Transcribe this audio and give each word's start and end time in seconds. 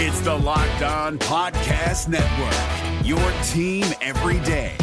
It's 0.00 0.20
the 0.20 0.32
Locked 0.32 0.82
On 0.82 1.18
Podcast 1.18 2.06
Network, 2.06 3.04
your 3.04 3.18
team 3.48 3.84
every 4.00 4.38
day. 4.46 4.76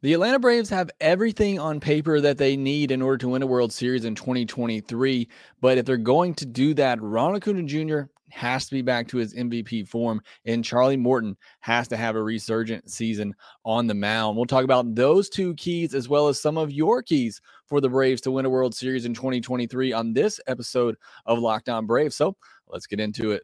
The 0.00 0.12
Atlanta 0.12 0.38
Braves 0.38 0.70
have 0.70 0.92
everything 1.00 1.58
on 1.58 1.80
paper 1.80 2.20
that 2.20 2.38
they 2.38 2.56
need 2.56 2.92
in 2.92 3.02
order 3.02 3.18
to 3.18 3.30
win 3.30 3.42
a 3.42 3.48
World 3.48 3.72
Series 3.72 4.04
in 4.04 4.14
2023. 4.14 5.26
But 5.60 5.76
if 5.76 5.86
they're 5.86 5.96
going 5.96 6.34
to 6.34 6.46
do 6.46 6.72
that, 6.74 7.02
Ronald 7.02 7.38
Acuna 7.42 7.64
Jr. 7.64 8.02
has 8.30 8.66
to 8.66 8.72
be 8.72 8.82
back 8.82 9.08
to 9.08 9.18
his 9.18 9.34
MVP 9.34 9.88
form, 9.88 10.20
and 10.44 10.64
Charlie 10.64 10.96
Morton 10.96 11.36
has 11.60 11.88
to 11.88 11.96
have 11.96 12.16
a 12.16 12.22
resurgent 12.22 12.90
season 12.90 13.34
on 13.64 13.86
the 13.86 13.94
mound. 13.94 14.36
We'll 14.36 14.46
talk 14.46 14.64
about 14.64 14.94
those 14.94 15.28
two 15.28 15.54
keys 15.54 15.94
as 15.94 16.08
well 16.08 16.28
as 16.28 16.40
some 16.40 16.56
of 16.56 16.72
your 16.72 17.02
keys 17.02 17.40
for 17.66 17.80
the 17.80 17.88
Braves 17.88 18.20
to 18.22 18.30
win 18.30 18.46
a 18.46 18.50
World 18.50 18.74
Series 18.74 19.04
in 19.04 19.14
2023 19.14 19.92
on 19.92 20.12
this 20.12 20.40
episode 20.46 20.96
of 21.26 21.38
Locked 21.38 21.68
On 21.68 21.86
Braves. 21.86 22.16
So 22.16 22.36
let's 22.68 22.86
get 22.86 23.00
into 23.00 23.32
it. 23.32 23.42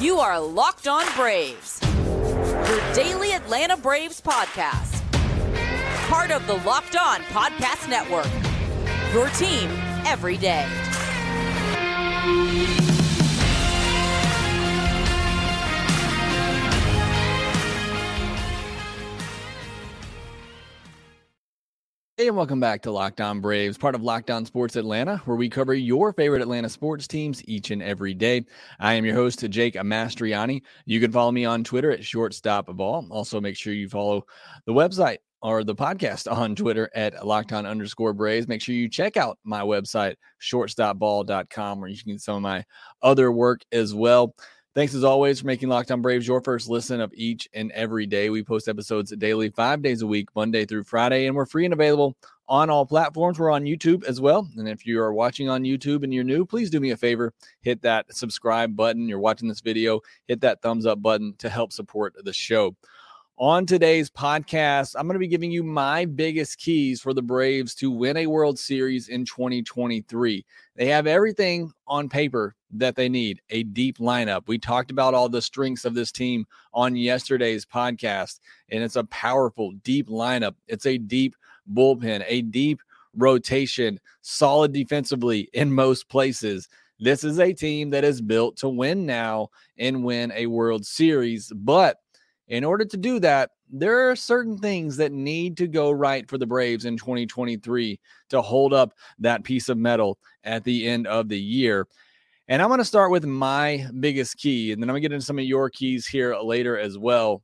You 0.00 0.18
are 0.18 0.40
Locked 0.40 0.86
On 0.86 1.04
Braves 1.16 1.80
your 2.68 2.92
daily 2.92 3.32
Atlanta 3.32 3.76
Braves 3.76 4.20
podcast. 4.20 5.02
Part 6.08 6.30
of 6.30 6.46
the 6.46 6.54
Locked 6.66 6.96
On 6.96 7.20
Podcast 7.22 7.88
Network. 7.88 8.28
Your 9.14 9.28
team 9.30 9.70
every 10.06 10.36
day. 10.36 10.66
Hey, 22.18 22.26
and 22.26 22.36
welcome 22.36 22.58
back 22.58 22.82
to 22.82 22.90
Locked 22.90 23.20
On 23.20 23.40
Braves, 23.40 23.78
part 23.78 23.94
of 23.94 24.02
Locked 24.02 24.28
On 24.28 24.44
Sports 24.44 24.74
Atlanta, 24.74 25.18
where 25.18 25.36
we 25.36 25.48
cover 25.48 25.72
your 25.72 26.12
favorite 26.12 26.42
Atlanta 26.42 26.68
sports 26.68 27.06
teams 27.06 27.44
each 27.46 27.70
and 27.70 27.80
every 27.80 28.12
day. 28.12 28.44
I 28.80 28.94
am 28.94 29.04
your 29.04 29.14
host, 29.14 29.48
Jake 29.48 29.74
Mastroianni. 29.74 30.62
You 30.84 30.98
can 30.98 31.12
follow 31.12 31.30
me 31.30 31.44
on 31.44 31.62
Twitter 31.62 31.92
at 31.92 32.04
shortstop 32.04 32.68
of 32.68 32.80
all. 32.80 33.06
Also, 33.12 33.40
make 33.40 33.56
sure 33.56 33.72
you 33.72 33.88
follow 33.88 34.26
the 34.66 34.72
website 34.72 35.18
or 35.42 35.64
the 35.64 35.74
podcast 35.74 36.30
on 36.36 36.54
Twitter 36.54 36.90
at 36.94 37.26
Locked 37.26 37.52
On 37.52 37.66
underscore 37.66 38.12
Braves. 38.12 38.48
Make 38.48 38.62
sure 38.62 38.74
you 38.74 38.88
check 38.88 39.16
out 39.16 39.38
my 39.44 39.62
website, 39.62 40.16
shortstopball.com, 40.40 41.80
where 41.80 41.88
you 41.88 41.96
can 42.02 42.12
get 42.12 42.20
some 42.20 42.36
of 42.36 42.42
my 42.42 42.64
other 43.02 43.30
work 43.32 43.62
as 43.72 43.94
well. 43.94 44.34
Thanks 44.74 44.94
as 44.94 45.02
always 45.02 45.40
for 45.40 45.46
making 45.46 45.68
Locked 45.68 45.90
On 45.90 46.02
Braves 46.02 46.26
your 46.26 46.40
first 46.40 46.68
listen 46.68 47.00
of 47.00 47.12
each 47.14 47.48
and 47.52 47.72
every 47.72 48.06
day. 48.06 48.30
We 48.30 48.44
post 48.44 48.68
episodes 48.68 49.10
daily, 49.16 49.50
five 49.50 49.82
days 49.82 50.02
a 50.02 50.06
week, 50.06 50.28
Monday 50.36 50.66
through 50.66 50.84
Friday, 50.84 51.26
and 51.26 51.34
we're 51.34 51.46
free 51.46 51.64
and 51.64 51.74
available 51.74 52.16
on 52.48 52.70
all 52.70 52.86
platforms. 52.86 53.38
We're 53.38 53.50
on 53.50 53.64
YouTube 53.64 54.04
as 54.04 54.20
well. 54.20 54.48
And 54.56 54.68
if 54.68 54.86
you 54.86 55.00
are 55.00 55.12
watching 55.12 55.48
on 55.48 55.64
YouTube 55.64 56.04
and 56.04 56.14
you're 56.14 56.24
new, 56.24 56.46
please 56.46 56.70
do 56.70 56.80
me 56.80 56.90
a 56.90 56.96
favor 56.96 57.32
hit 57.62 57.82
that 57.82 58.14
subscribe 58.14 58.76
button. 58.76 59.08
You're 59.08 59.18
watching 59.18 59.48
this 59.48 59.60
video, 59.60 60.00
hit 60.26 60.40
that 60.42 60.62
thumbs 60.62 60.86
up 60.86 61.02
button 61.02 61.34
to 61.38 61.48
help 61.48 61.72
support 61.72 62.14
the 62.22 62.32
show. 62.32 62.76
On 63.40 63.64
today's 63.64 64.10
podcast, 64.10 64.96
I'm 64.98 65.06
going 65.06 65.14
to 65.14 65.20
be 65.20 65.28
giving 65.28 65.52
you 65.52 65.62
my 65.62 66.04
biggest 66.06 66.58
keys 66.58 67.00
for 67.00 67.14
the 67.14 67.22
Braves 67.22 67.72
to 67.76 67.88
win 67.88 68.16
a 68.16 68.26
World 68.26 68.58
Series 68.58 69.10
in 69.10 69.24
2023. 69.24 70.44
They 70.74 70.86
have 70.88 71.06
everything 71.06 71.70
on 71.86 72.08
paper 72.08 72.56
that 72.72 72.96
they 72.96 73.08
need 73.08 73.40
a 73.50 73.62
deep 73.62 73.98
lineup. 73.98 74.48
We 74.48 74.58
talked 74.58 74.90
about 74.90 75.14
all 75.14 75.28
the 75.28 75.40
strengths 75.40 75.84
of 75.84 75.94
this 75.94 76.10
team 76.10 76.48
on 76.74 76.96
yesterday's 76.96 77.64
podcast, 77.64 78.40
and 78.70 78.82
it's 78.82 78.96
a 78.96 79.04
powerful, 79.04 79.70
deep 79.84 80.08
lineup. 80.08 80.56
It's 80.66 80.86
a 80.86 80.98
deep 80.98 81.36
bullpen, 81.72 82.24
a 82.26 82.42
deep 82.42 82.80
rotation, 83.14 84.00
solid 84.20 84.72
defensively 84.72 85.48
in 85.52 85.72
most 85.72 86.08
places. 86.08 86.68
This 86.98 87.22
is 87.22 87.38
a 87.38 87.52
team 87.52 87.90
that 87.90 88.02
is 88.02 88.20
built 88.20 88.56
to 88.56 88.68
win 88.68 89.06
now 89.06 89.50
and 89.78 90.02
win 90.02 90.32
a 90.32 90.46
World 90.46 90.84
Series, 90.84 91.52
but 91.54 92.00
in 92.48 92.64
order 92.64 92.84
to 92.84 92.96
do 92.96 93.20
that, 93.20 93.50
there 93.70 94.10
are 94.10 94.16
certain 94.16 94.58
things 94.58 94.96
that 94.96 95.12
need 95.12 95.56
to 95.58 95.66
go 95.66 95.90
right 95.90 96.28
for 96.28 96.38
the 96.38 96.46
Braves 96.46 96.86
in 96.86 96.96
2023 96.96 98.00
to 98.30 98.42
hold 98.42 98.72
up 98.72 98.94
that 99.18 99.44
piece 99.44 99.68
of 99.68 99.76
metal 99.76 100.18
at 100.44 100.64
the 100.64 100.86
end 100.86 101.06
of 101.06 101.28
the 101.28 101.38
year. 101.38 101.86
And 102.48 102.62
I'm 102.62 102.68
going 102.68 102.78
to 102.78 102.84
start 102.84 103.10
with 103.10 103.26
my 103.26 103.86
biggest 104.00 104.38
key, 104.38 104.72
and 104.72 104.82
then 104.82 104.88
I'm 104.88 104.94
going 104.94 105.02
to 105.02 105.08
get 105.08 105.14
into 105.14 105.26
some 105.26 105.38
of 105.38 105.44
your 105.44 105.68
keys 105.68 106.06
here 106.06 106.34
later 106.36 106.78
as 106.78 106.96
well. 106.96 107.42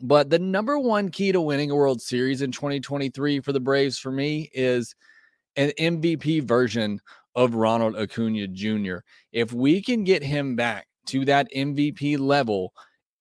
But 0.00 0.30
the 0.30 0.38
number 0.38 0.78
one 0.78 1.08
key 1.08 1.32
to 1.32 1.40
winning 1.40 1.72
a 1.72 1.74
World 1.74 2.00
Series 2.00 2.42
in 2.42 2.52
2023 2.52 3.40
for 3.40 3.52
the 3.52 3.60
Braves 3.60 3.98
for 3.98 4.12
me 4.12 4.50
is 4.52 4.94
an 5.56 5.72
MVP 5.78 6.44
version 6.44 7.00
of 7.34 7.54
Ronald 7.54 7.96
Acuna 7.96 8.46
Jr. 8.46 8.98
If 9.32 9.52
we 9.52 9.82
can 9.82 10.04
get 10.04 10.22
him 10.22 10.54
back 10.54 10.86
to 11.06 11.24
that 11.24 11.48
MVP 11.52 12.18
level, 12.18 12.72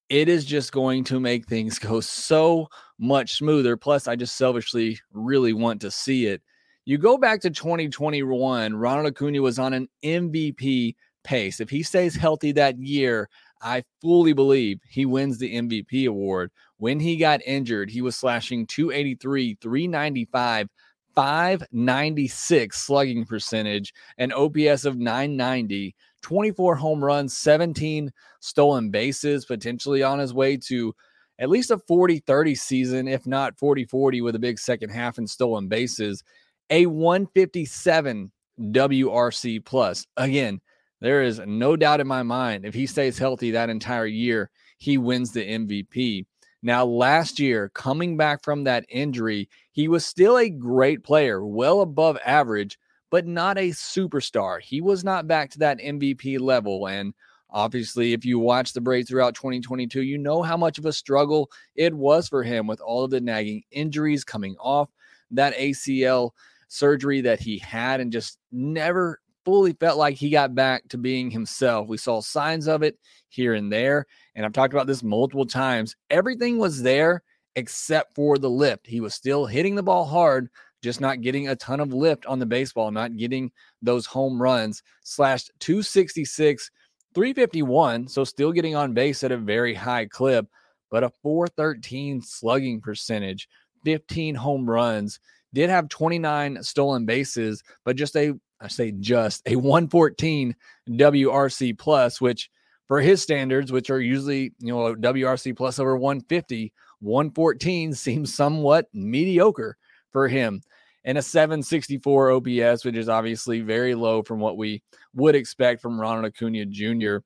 it 0.09 0.29
is 0.29 0.45
just 0.45 0.71
going 0.71 1.03
to 1.05 1.19
make 1.19 1.45
things 1.45 1.79
go 1.79 1.99
so 1.99 2.67
much 2.99 3.37
smoother. 3.37 3.77
Plus, 3.77 4.07
I 4.07 4.15
just 4.15 4.37
selfishly 4.37 4.99
really 5.11 5.53
want 5.53 5.81
to 5.81 5.91
see 5.91 6.27
it. 6.27 6.41
You 6.85 6.97
go 6.97 7.17
back 7.17 7.39
to 7.41 7.49
2021, 7.49 8.75
Ronald 8.75 9.07
Acuna 9.07 9.41
was 9.41 9.57
on 9.57 9.73
an 9.73 9.87
MVP 10.03 10.95
pace. 11.23 11.61
If 11.61 11.69
he 11.69 11.81
stays 11.81 12.15
healthy 12.15 12.51
that 12.53 12.77
year, 12.77 13.29
I 13.61 13.83
fully 14.01 14.33
believe 14.33 14.81
he 14.89 15.05
wins 15.05 15.37
the 15.37 15.55
MVP 15.55 16.07
award. 16.07 16.51
When 16.77 16.99
he 16.99 17.15
got 17.15 17.41
injured, 17.45 17.89
he 17.89 18.01
was 18.01 18.17
slashing 18.17 18.67
283, 18.67 19.57
395, 19.61 20.67
596 21.15 22.77
slugging 22.77 23.25
percentage, 23.25 23.93
an 24.17 24.33
OPS 24.33 24.83
of 24.83 24.97
990. 24.97 25.95
24 26.23 26.75
home 26.75 27.03
runs, 27.03 27.37
17 27.37 28.11
stolen 28.39 28.89
bases, 28.89 29.45
potentially 29.45 30.01
on 30.01 30.19
his 30.19 30.33
way 30.33 30.57
to 30.57 30.93
at 31.39 31.49
least 31.49 31.71
a 31.71 31.77
40 31.77 32.19
30 32.19 32.55
season, 32.55 33.07
if 33.07 33.27
not 33.27 33.57
40 33.57 33.85
40, 33.85 34.21
with 34.21 34.35
a 34.35 34.39
big 34.39 34.57
second 34.57 34.89
half 34.89 35.17
and 35.17 35.29
stolen 35.29 35.67
bases. 35.67 36.23
A 36.69 36.85
157 36.87 38.31
WRC 38.59 39.65
plus. 39.65 40.05
Again, 40.17 40.61
there 41.01 41.21
is 41.21 41.39
no 41.45 41.75
doubt 41.75 41.99
in 41.99 42.07
my 42.07 42.23
mind 42.23 42.65
if 42.65 42.73
he 42.73 42.87
stays 42.87 43.17
healthy 43.17 43.51
that 43.51 43.69
entire 43.69 44.05
year, 44.05 44.49
he 44.77 44.97
wins 44.97 45.31
the 45.31 45.41
MVP. 45.41 46.25
Now, 46.61 46.85
last 46.85 47.39
year, 47.39 47.69
coming 47.75 48.15
back 48.15 48.41
from 48.41 48.63
that 48.63 48.85
injury, 48.87 49.49
he 49.73 49.89
was 49.89 50.05
still 50.05 50.37
a 50.37 50.49
great 50.49 51.03
player, 51.03 51.45
well 51.45 51.81
above 51.81 52.17
average, 52.25 52.79
but 53.13 53.27
not 53.27 53.59
a 53.59 53.69
superstar. 53.69 54.59
He 54.59 54.81
was 54.81 55.03
not 55.03 55.27
back 55.27 55.51
to 55.51 55.59
that 55.59 55.77
MVP 55.77 56.39
level. 56.39 56.87
And 56.87 57.13
obviously, 57.51 58.13
if 58.13 58.25
you 58.25 58.39
watch 58.39 58.73
the 58.73 58.81
Braves 58.81 59.07
throughout 59.07 59.35
2022, 59.35 60.01
you 60.01 60.17
know 60.17 60.41
how 60.41 60.57
much 60.57 60.79
of 60.79 60.87
a 60.87 60.91
struggle 60.91 61.51
it 61.75 61.93
was 61.93 62.27
for 62.27 62.41
him 62.41 62.65
with 62.65 62.81
all 62.81 63.03
of 63.03 63.11
the 63.11 63.21
nagging 63.21 63.61
injuries 63.69 64.23
coming 64.23 64.55
off 64.59 64.89
that 65.29 65.55
ACL 65.57 66.31
surgery 66.69 67.21
that 67.21 67.39
he 67.39 67.59
had 67.59 68.01
and 68.01 68.11
just 68.11 68.39
never 68.51 69.21
fully 69.45 69.73
felt 69.73 69.99
like 69.99 70.15
he 70.15 70.31
got 70.31 70.55
back 70.55 70.87
to 70.87 70.97
being 70.97 71.29
himself. 71.29 71.87
We 71.87 71.97
saw 71.97 72.19
signs 72.19 72.67
of 72.67 72.81
it 72.81 72.97
here 73.29 73.53
and 73.53 73.71
there. 73.71 74.07
And 74.33 74.43
I've 74.43 74.53
talked 74.53 74.73
about 74.73 74.87
this 74.87 75.03
multiple 75.03 75.45
times. 75.45 75.95
Everything 76.09 76.57
was 76.57 76.81
there 76.81 77.21
except 77.55 78.15
for 78.15 78.39
the 78.39 78.49
lift. 78.49 78.87
He 78.87 79.01
was 79.01 79.13
still 79.13 79.45
hitting 79.45 79.75
the 79.75 79.83
ball 79.83 80.05
hard, 80.05 80.49
just 80.83 80.99
not 80.99 81.21
getting 81.21 81.47
a 81.47 81.55
ton 81.55 81.79
of 81.79 81.93
lift 81.93 82.25
on 82.25 82.37
the 82.37 82.45
baseball, 82.45 82.91
not 82.91 83.15
getting 83.15 83.51
those 83.81 84.05
home 84.05 84.39
runs. 84.39 84.83
Slashed 85.03 85.49
266, 85.59 86.69
351. 87.15 88.07
So 88.09 88.25
still 88.25 88.51
getting 88.51 88.75
on 88.75 88.93
base 88.93 89.23
at 89.23 89.31
a 89.31 89.37
very 89.37 89.73
high 89.73 90.05
clip, 90.05 90.45
but 90.91 91.05
a 91.05 91.09
413 91.23 92.21
slugging 92.21 92.81
percentage, 92.81 93.47
15 93.85 94.35
home 94.35 94.69
runs. 94.69 95.19
Did 95.53 95.69
have 95.69 95.87
29 95.87 96.61
stolen 96.63 97.05
bases, 97.05 97.63
but 97.85 97.95
just 97.95 98.17
a, 98.17 98.33
I 98.59 98.67
say 98.67 98.91
just 98.91 99.41
a 99.47 99.55
114 99.55 100.55
WRC 100.89 101.77
plus, 101.77 102.19
which 102.19 102.49
for 102.87 102.99
his 102.99 103.21
standards, 103.21 103.71
which 103.71 103.89
are 103.89 104.01
usually, 104.01 104.53
you 104.59 104.73
know, 104.73 104.95
WRC 104.95 105.55
plus 105.55 105.79
over 105.79 105.95
150, 105.95 106.73
114 106.99 107.93
seems 107.93 108.33
somewhat 108.33 108.87
mediocre 108.93 109.77
for 110.11 110.27
him 110.27 110.61
and 111.05 111.17
a 111.17 111.21
764 111.21 112.31
OPS, 112.31 112.85
which 112.85 112.95
is 112.95 113.09
obviously 113.09 113.61
very 113.61 113.95
low 113.95 114.23
from 114.23 114.39
what 114.39 114.57
we 114.57 114.81
would 115.13 115.35
expect 115.35 115.81
from 115.81 115.99
Ronald 115.99 116.25
Acuna 116.25 116.65
Jr. 116.65 117.17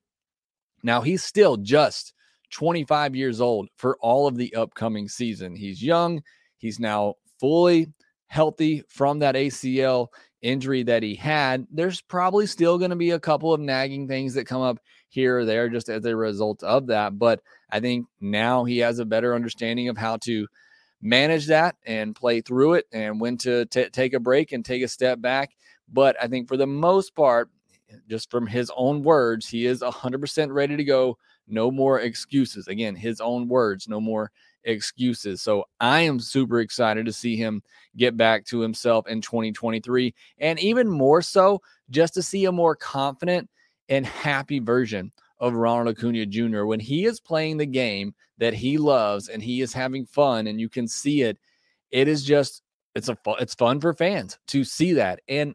Now, 0.82 1.00
he's 1.00 1.22
still 1.22 1.56
just 1.56 2.12
25 2.50 3.14
years 3.14 3.40
old 3.40 3.68
for 3.76 3.96
all 4.00 4.26
of 4.26 4.36
the 4.36 4.54
upcoming 4.54 5.08
season. 5.08 5.54
He's 5.54 5.82
young. 5.82 6.22
He's 6.56 6.80
now 6.80 7.14
fully 7.38 7.88
healthy 8.26 8.82
from 8.88 9.20
that 9.20 9.34
ACL 9.34 10.08
injury 10.42 10.82
that 10.84 11.02
he 11.02 11.14
had. 11.14 11.66
There's 11.70 12.00
probably 12.00 12.46
still 12.46 12.78
going 12.78 12.90
to 12.90 12.96
be 12.96 13.10
a 13.10 13.20
couple 13.20 13.52
of 13.52 13.60
nagging 13.60 14.06
things 14.06 14.34
that 14.34 14.46
come 14.46 14.62
up 14.62 14.78
here 15.08 15.38
or 15.38 15.44
there 15.44 15.68
just 15.68 15.88
as 15.88 16.04
a 16.04 16.16
result 16.16 16.62
of 16.62 16.86
that. 16.88 17.18
But 17.18 17.40
I 17.70 17.80
think 17.80 18.06
now 18.20 18.64
he 18.64 18.78
has 18.78 18.98
a 18.98 19.04
better 19.04 19.34
understanding 19.34 19.88
of 19.88 19.96
how 19.96 20.16
to 20.18 20.46
manage 21.00 21.46
that 21.46 21.76
and 21.86 22.14
play 22.14 22.40
through 22.40 22.74
it 22.74 22.86
and 22.92 23.20
when 23.20 23.36
to 23.38 23.66
t- 23.66 23.88
take 23.90 24.14
a 24.14 24.20
break 24.20 24.52
and 24.52 24.64
take 24.64 24.82
a 24.82 24.88
step 24.88 25.20
back. 25.20 25.56
But 25.92 26.16
I 26.22 26.26
think 26.26 26.48
for 26.48 26.56
the 26.56 26.66
most 26.66 27.14
part, 27.14 27.50
just 28.08 28.30
from 28.30 28.46
his 28.46 28.70
own 28.76 29.02
words, 29.02 29.48
he 29.48 29.66
is 29.66 29.80
100% 29.80 30.52
ready 30.52 30.76
to 30.76 30.84
go. 30.84 31.16
No 31.46 31.70
more 31.70 32.00
excuses. 32.00 32.68
Again, 32.68 32.94
his 32.94 33.20
own 33.20 33.48
words, 33.48 33.88
no 33.88 34.00
more 34.00 34.30
excuses. 34.64 35.40
So 35.40 35.64
I 35.80 36.00
am 36.00 36.20
super 36.20 36.60
excited 36.60 37.06
to 37.06 37.12
see 37.12 37.36
him 37.36 37.62
get 37.96 38.16
back 38.16 38.44
to 38.46 38.60
himself 38.60 39.06
in 39.08 39.22
2023. 39.22 40.14
And 40.38 40.58
even 40.58 40.88
more 40.90 41.22
so, 41.22 41.62
just 41.90 42.14
to 42.14 42.22
see 42.22 42.44
a 42.44 42.52
more 42.52 42.76
confident 42.76 43.48
and 43.88 44.04
happy 44.04 44.58
version 44.58 45.10
of 45.40 45.54
Ronald 45.54 45.96
Acuna 45.96 46.26
Jr. 46.26 46.64
when 46.64 46.80
he 46.80 47.04
is 47.04 47.20
playing 47.20 47.56
the 47.56 47.66
game 47.66 48.14
that 48.38 48.54
he 48.54 48.78
loves 48.78 49.28
and 49.28 49.42
he 49.42 49.60
is 49.60 49.72
having 49.72 50.06
fun 50.06 50.46
and 50.46 50.60
you 50.60 50.68
can 50.68 50.88
see 50.88 51.22
it. 51.22 51.38
It 51.90 52.08
is 52.08 52.24
just 52.24 52.62
it's 52.94 53.08
a 53.08 53.16
it's 53.38 53.54
fun 53.54 53.80
for 53.80 53.94
fans 53.94 54.38
to 54.48 54.64
see 54.64 54.94
that. 54.94 55.20
And 55.28 55.54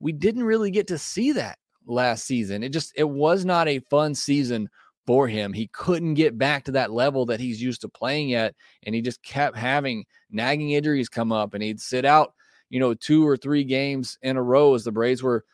we 0.00 0.12
didn't 0.12 0.44
really 0.44 0.70
get 0.70 0.86
to 0.88 0.98
see 0.98 1.32
that 1.32 1.58
last 1.86 2.24
season. 2.24 2.62
It 2.62 2.70
just 2.70 2.92
it 2.96 3.08
was 3.08 3.44
not 3.44 3.68
a 3.68 3.80
fun 3.90 4.14
season 4.14 4.68
for 5.06 5.26
him. 5.26 5.52
He 5.52 5.68
couldn't 5.68 6.14
get 6.14 6.36
back 6.36 6.64
to 6.64 6.72
that 6.72 6.90
level 6.90 7.26
that 7.26 7.40
he's 7.40 7.62
used 7.62 7.80
to 7.82 7.88
playing 7.88 8.34
at 8.34 8.54
and 8.84 8.94
he 8.94 9.00
just 9.00 9.22
kept 9.22 9.56
having 9.56 10.04
nagging 10.30 10.70
injuries 10.70 11.08
come 11.08 11.32
up 11.32 11.54
and 11.54 11.62
he'd 11.62 11.80
sit 11.80 12.04
out, 12.04 12.34
you 12.68 12.78
know, 12.78 12.94
two 12.94 13.26
or 13.26 13.36
three 13.36 13.64
games 13.64 14.18
in 14.22 14.36
a 14.36 14.42
row 14.42 14.74
as 14.74 14.84
the 14.84 14.92
Braves 14.92 15.22
were 15.22 15.44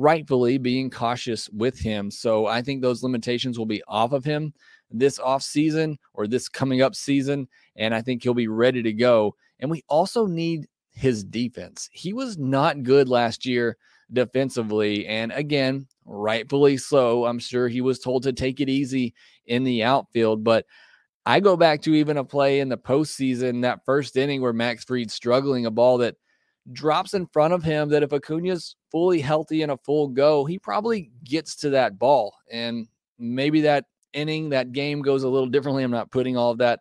rightfully 0.00 0.56
being 0.56 0.88
cautious 0.88 1.48
with 1.50 1.78
him. 1.78 2.10
So 2.10 2.46
I 2.46 2.62
think 2.62 2.80
those 2.80 3.02
limitations 3.02 3.58
will 3.58 3.66
be 3.66 3.82
off 3.86 4.12
of 4.12 4.24
him 4.24 4.54
this 4.90 5.18
off 5.18 5.42
season 5.42 5.98
or 6.14 6.26
this 6.26 6.48
coming 6.48 6.82
up 6.82 6.94
season 6.94 7.46
and 7.76 7.94
I 7.94 8.02
think 8.02 8.22
he'll 8.22 8.34
be 8.34 8.48
ready 8.48 8.82
to 8.82 8.92
go. 8.92 9.36
And 9.60 9.70
we 9.70 9.84
also 9.88 10.26
need 10.26 10.66
his 10.92 11.22
defense. 11.22 11.88
He 11.92 12.12
was 12.12 12.38
not 12.38 12.82
good 12.82 13.08
last 13.08 13.46
year 13.46 13.76
defensively. 14.12 15.06
And 15.06 15.32
again, 15.32 15.86
rightfully 16.04 16.78
so. 16.78 17.26
I'm 17.26 17.38
sure 17.38 17.68
he 17.68 17.80
was 17.80 18.00
told 18.00 18.24
to 18.24 18.32
take 18.32 18.60
it 18.60 18.68
easy 18.68 19.14
in 19.46 19.64
the 19.64 19.84
outfield. 19.84 20.42
But 20.42 20.66
I 21.26 21.40
go 21.40 21.56
back 21.56 21.82
to 21.82 21.94
even 21.94 22.16
a 22.16 22.24
play 22.24 22.60
in 22.60 22.70
the 22.70 22.78
postseason, 22.78 23.62
that 23.62 23.84
first 23.84 24.16
inning 24.16 24.40
where 24.40 24.52
Max 24.52 24.84
Fried 24.84 25.10
struggling 25.10 25.66
a 25.66 25.70
ball 25.70 25.98
that 25.98 26.16
drops 26.72 27.14
in 27.14 27.26
front 27.26 27.54
of 27.54 27.62
him. 27.62 27.88
That 27.88 28.02
if 28.02 28.12
Acuna's 28.12 28.76
fully 28.90 29.20
healthy 29.20 29.62
and 29.62 29.72
a 29.72 29.76
full 29.78 30.08
go, 30.08 30.44
he 30.44 30.58
probably 30.58 31.10
gets 31.24 31.56
to 31.56 31.70
that 31.70 31.98
ball. 31.98 32.34
And 32.50 32.88
maybe 33.18 33.60
that 33.62 33.86
inning, 34.12 34.50
that 34.50 34.72
game 34.72 35.02
goes 35.02 35.22
a 35.22 35.28
little 35.28 35.48
differently. 35.48 35.82
I'm 35.82 35.90
not 35.90 36.10
putting 36.10 36.36
all 36.36 36.50
of 36.50 36.58
that 36.58 36.80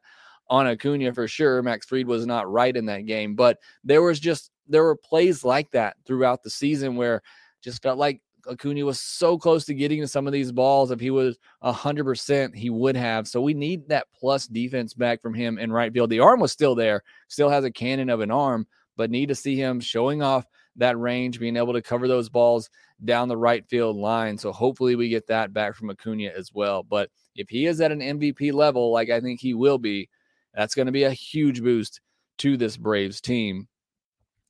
on 0.50 0.68
Acuna 0.68 1.14
for 1.14 1.28
sure. 1.28 1.62
Max 1.62 1.86
Fried 1.86 2.08
was 2.08 2.26
not 2.26 2.52
right 2.52 2.76
in 2.76 2.86
that 2.88 3.06
game, 3.06 3.36
but 3.36 3.60
there 3.84 4.02
was 4.02 4.20
just 4.20 4.52
there 4.68 4.84
were 4.84 4.96
plays 4.96 5.44
like 5.44 5.72
that 5.72 5.98
throughout 6.06 6.44
the 6.44 6.50
season 6.50 6.96
where 6.96 7.22
just 7.62 7.82
felt 7.82 7.98
like 7.98 8.22
Acuna 8.50 8.86
was 8.86 9.00
so 9.00 9.38
close 9.38 9.66
to 9.66 9.74
getting 9.74 10.02
to 10.02 10.08
some 10.08 10.28
of 10.28 10.34
these 10.34 10.52
balls. 10.52 10.92
If 10.92 11.00
he 11.00 11.12
was 11.12 11.38
100%, 11.64 12.56
he 12.56 12.70
would 12.70 12.96
have. 12.96 13.28
So 13.28 13.42
we 13.42 13.54
need 13.54 13.88
that 13.90 14.08
plus 14.18 14.48
defense 14.48 14.94
back 14.94 15.22
from 15.22 15.34
him 15.34 15.60
in 15.60 15.72
right 15.72 15.92
field. 15.92 16.10
The 16.10 16.20
arm 16.20 16.40
was 16.40 16.52
still 16.52 16.76
there, 16.76 17.04
still 17.28 17.50
has 17.50 17.66
a 17.66 17.72
cannon 17.72 18.10
of 18.10 18.22
an 18.22 18.32
arm, 18.32 18.66
but 19.00 19.10
need 19.10 19.30
to 19.30 19.36
see 19.36 19.56
him 19.56 19.80
showing 19.80 20.22
off 20.22 20.46
that 20.76 21.00
range, 21.00 21.40
being 21.40 21.56
able 21.56 21.72
to 21.72 21.82
cover 21.82 22.06
those 22.06 22.28
balls 22.28 22.70
down 23.06 23.30
the 23.30 23.38
right 23.38 23.66
field 23.66 23.96
line. 23.96 24.38
So 24.38 24.52
hopefully 24.52 24.98
we 24.98 25.08
get 25.08 25.26
that 25.28 25.54
back 25.54 25.74
from 25.76 25.90
Acuna 25.90 26.32
as 26.38 26.52
well. 26.54 26.84
But 26.84 27.10
if 27.34 27.48
he 27.48 27.66
is 27.66 27.80
at 27.80 27.94
an 27.94 28.02
MVP 28.02 28.52
level, 28.52 28.92
like 28.92 29.10
I 29.10 29.22
think 29.22 29.40
he 29.40 29.54
will 29.54 29.78
be, 29.78 30.10
that's 30.54 30.76
going 30.76 30.88
to 30.88 30.92
be 30.92 31.04
a 31.04 31.12
huge 31.12 31.64
boost 31.64 32.02
to 32.40 32.58
this 32.58 32.76
Braves 32.76 33.22
team. 33.22 33.70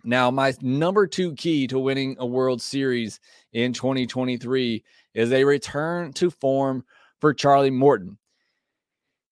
Now, 0.03 0.31
my 0.31 0.55
number 0.61 1.05
two 1.05 1.35
key 1.35 1.67
to 1.67 1.77
winning 1.77 2.15
a 2.17 2.25
World 2.25 2.59
Series 2.59 3.19
in 3.53 3.71
2023 3.71 4.83
is 5.13 5.31
a 5.31 5.43
return 5.43 6.11
to 6.13 6.31
form 6.31 6.85
for 7.21 7.35
Charlie 7.35 7.69
Morton. 7.69 8.17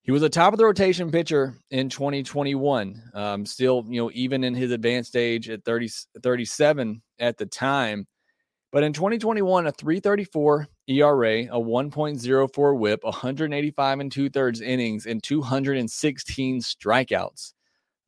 He 0.08 0.12
was 0.12 0.22
a 0.22 0.30
top 0.30 0.54
of 0.54 0.58
the 0.58 0.64
rotation 0.64 1.10
pitcher 1.10 1.58
in 1.70 1.90
2021. 1.90 3.10
Um, 3.12 3.44
still, 3.44 3.84
you 3.86 4.00
know, 4.00 4.10
even 4.14 4.42
in 4.42 4.54
his 4.54 4.70
advanced 4.70 5.14
age 5.14 5.50
at 5.50 5.66
30, 5.66 5.90
37 6.22 7.02
at 7.18 7.36
the 7.36 7.44
time. 7.44 8.06
But 8.72 8.84
in 8.84 8.94
2021, 8.94 9.66
a 9.66 9.70
334 9.70 10.66
ERA, 10.86 11.40
a 11.40 11.60
1.04 11.60 12.78
whip, 12.78 13.04
185 13.04 14.00
and 14.00 14.10
two 14.10 14.30
thirds 14.30 14.62
innings, 14.62 15.04
and 15.04 15.22
216 15.22 16.62
strikeouts. 16.62 17.52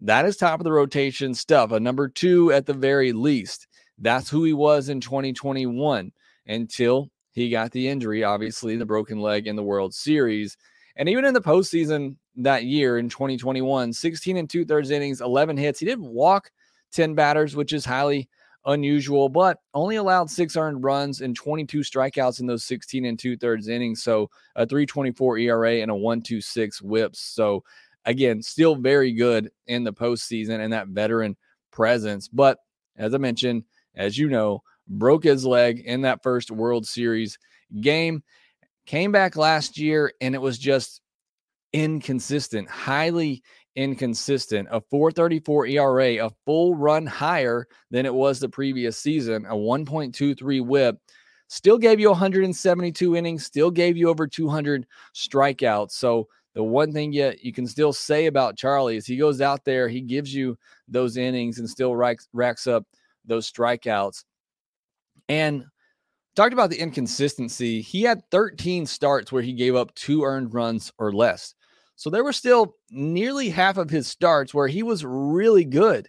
That 0.01 0.25
is 0.25 0.39
top 0.39 0.59
of 0.59 0.65
the 0.65 0.73
rotation 0.73 1.35
stuff. 1.35 1.71
A 1.71 1.79
number 1.79 2.09
two 2.09 2.51
at 2.51 2.65
the 2.65 2.73
very 2.73 3.13
least. 3.13 3.67
That's 3.99 4.31
who 4.31 4.45
he 4.45 4.55
was 4.55 4.89
in 4.89 5.03
2021 5.03 6.13
until 6.47 7.11
he 7.33 7.51
got 7.51 7.73
the 7.73 7.89
injury, 7.89 8.25
obviously, 8.25 8.79
the 8.79 8.87
broken 8.87 9.21
leg 9.21 9.47
in 9.47 9.57
the 9.57 9.63
World 9.63 9.93
Series. 9.93 10.57
And 11.01 11.09
even 11.09 11.25
in 11.25 11.33
the 11.33 11.41
postseason 11.41 12.17
that 12.37 12.65
year 12.65 12.99
in 12.99 13.09
2021, 13.09 13.91
16 13.91 14.37
and 14.37 14.51
two 14.51 14.67
thirds 14.67 14.91
innings, 14.91 15.23
11 15.23 15.57
hits. 15.57 15.81
He 15.81 15.87
did 15.87 15.99
walk 15.99 16.51
10 16.93 17.15
batters, 17.15 17.57
which 17.57 17.73
is 17.73 17.87
highly 17.87 18.29
unusual, 18.67 19.31
but 19.31 19.57
only 19.73 19.97
allowed 19.97 20.29
six 20.29 20.59
earned 20.59 20.85
runs 20.85 21.23
and 21.23 21.35
22 21.35 21.79
strikeouts 21.79 22.41
in 22.41 22.47
those 22.47 22.65
16 22.65 23.07
and 23.07 23.19
two 23.19 23.35
thirds 23.35 23.69
innings. 23.69 24.03
So 24.03 24.29
a 24.57 24.67
324 24.67 25.39
ERA 25.39 25.77
and 25.77 25.91
a 25.91 25.95
126 25.95 26.83
whips. 26.83 27.19
So 27.19 27.65
again, 28.05 28.43
still 28.43 28.77
very 28.77 29.13
good 29.13 29.51
in 29.69 29.85
the 29.85 29.95
postseason 29.95 30.61
and 30.61 30.75
that 30.75 30.89
veteran 30.89 31.35
presence. 31.71 32.29
But 32.29 32.59
as 32.99 33.15
I 33.15 33.19
mentioned, 33.19 33.65
as 33.95 34.19
you 34.19 34.29
know, 34.29 34.63
broke 34.87 35.25
his 35.25 35.47
leg 35.47 35.81
in 35.81 36.03
that 36.03 36.23
first 36.23 36.51
World 36.51 36.87
Series 36.87 37.39
game, 37.81 38.23
came 38.91 39.13
back 39.13 39.37
last 39.37 39.79
year, 39.79 40.13
and 40.21 40.35
it 40.35 40.41
was 40.41 40.59
just 40.59 41.01
inconsistent, 41.73 42.69
highly 42.69 43.41
inconsistent. 43.77 44.67
A 44.73 44.81
434 44.91 45.67
ERA, 45.67 46.27
a 46.27 46.31
full 46.45 46.75
run 46.75 47.07
higher 47.07 47.69
than 47.93 48.05
it 48.05 48.13
was 48.13 48.41
the 48.41 48.49
previous 48.49 48.99
season, 48.99 49.47
a 49.47 49.55
1.23 49.55 50.67
whip. 50.67 50.97
Still 51.47 51.79
gave 51.79 52.01
you 52.01 52.09
172 52.09 53.15
innings, 53.15 53.47
still 53.47 53.71
gave 53.71 53.97
you 53.97 54.09
over 54.09 54.27
200 54.27 54.85
strikeouts. 55.15 55.93
So, 55.93 56.27
the 56.57 56.65
one 56.65 56.93
thing 56.93 57.13
yet 57.13 57.45
you 57.45 57.53
can 57.53 57.69
still 57.69 57.93
say 57.93 58.27
about 58.27 58.59
Charlie 58.59 58.97
is 58.97 59.07
he 59.07 59.17
goes 59.17 59.41
out 59.41 59.65
there, 59.65 59.89
he 59.89 60.01
gives 60.01 60.35
you 60.35 60.59
those 60.89 61.17
innings 61.17 61.61
and 61.61 61.71
still 61.71 61.95
racks, 61.95 62.27
racks 62.33 62.67
up 62.67 62.85
those 63.25 63.49
strikeouts. 63.49 64.25
And 65.29 65.67
talked 66.41 66.55
about 66.55 66.71
the 66.71 66.81
inconsistency. 66.81 67.83
He 67.83 68.01
had 68.01 68.23
13 68.31 68.87
starts 68.87 69.31
where 69.31 69.43
he 69.43 69.53
gave 69.53 69.77
up 69.77 69.95
two 69.95 70.25
earned 70.25 70.55
runs 70.55 70.91
or 70.97 71.13
less. 71.13 71.55
So 71.97 72.09
there 72.09 72.25
were 72.25 72.33
still 72.33 72.77
nearly 72.91 73.51
half 73.51 73.77
of 73.77 73.91
his 73.91 74.07
starts 74.07 74.55
where 74.55 74.67
he 74.67 74.83
was 74.83 75.05
really 75.05 75.67
good. 75.67 76.09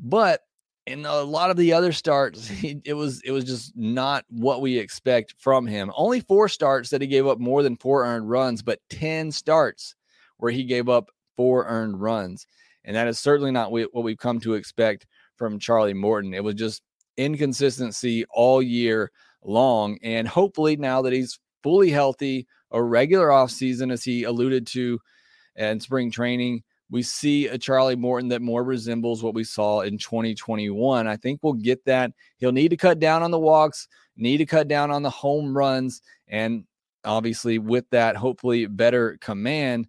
But 0.00 0.40
in 0.86 1.06
a 1.06 1.22
lot 1.22 1.50
of 1.50 1.56
the 1.56 1.72
other 1.72 1.92
starts, 1.92 2.48
he, 2.48 2.80
it 2.84 2.94
was 2.94 3.22
it 3.22 3.30
was 3.30 3.44
just 3.44 3.76
not 3.76 4.24
what 4.28 4.60
we 4.60 4.76
expect 4.76 5.36
from 5.38 5.68
him. 5.68 5.92
Only 5.96 6.18
four 6.18 6.48
starts 6.48 6.90
that 6.90 7.00
he 7.00 7.06
gave 7.06 7.28
up 7.28 7.38
more 7.38 7.62
than 7.62 7.76
four 7.76 8.04
earned 8.04 8.28
runs, 8.28 8.60
but 8.60 8.80
10 8.90 9.30
starts 9.30 9.94
where 10.38 10.50
he 10.50 10.64
gave 10.64 10.88
up 10.88 11.10
four 11.36 11.64
earned 11.66 12.00
runs. 12.00 12.44
And 12.84 12.96
that 12.96 13.06
is 13.06 13.20
certainly 13.20 13.52
not 13.52 13.70
what 13.70 14.02
we've 14.02 14.18
come 14.18 14.40
to 14.40 14.54
expect 14.54 15.06
from 15.36 15.60
Charlie 15.60 15.94
Morton. 15.94 16.34
It 16.34 16.42
was 16.42 16.56
just 16.56 16.82
inconsistency 17.16 18.24
all 18.30 18.60
year 18.60 19.12
long. 19.42 19.98
And 20.02 20.26
hopefully, 20.26 20.76
now 20.76 21.02
that 21.02 21.12
he's 21.12 21.38
fully 21.62 21.90
healthy, 21.90 22.46
a 22.70 22.82
regular 22.82 23.28
offseason, 23.28 23.92
as 23.92 24.04
he 24.04 24.24
alluded 24.24 24.66
to 24.68 24.98
in 25.56 25.80
spring 25.80 26.10
training, 26.10 26.62
we 26.90 27.02
see 27.02 27.48
a 27.48 27.58
Charlie 27.58 27.96
Morton 27.96 28.28
that 28.28 28.42
more 28.42 28.64
resembles 28.64 29.22
what 29.22 29.34
we 29.34 29.44
saw 29.44 29.80
in 29.80 29.98
2021. 29.98 31.06
I 31.06 31.16
think 31.16 31.40
we'll 31.42 31.52
get 31.52 31.84
that. 31.84 32.12
He'll 32.38 32.52
need 32.52 32.68
to 32.68 32.76
cut 32.76 32.98
down 32.98 33.22
on 33.22 33.30
the 33.30 33.38
walks, 33.38 33.88
need 34.16 34.38
to 34.38 34.46
cut 34.46 34.68
down 34.68 34.90
on 34.90 35.02
the 35.02 35.10
home 35.10 35.56
runs, 35.56 36.00
and 36.28 36.64
obviously, 37.04 37.58
with 37.58 37.88
that, 37.90 38.16
hopefully, 38.16 38.66
better 38.66 39.18
command. 39.20 39.86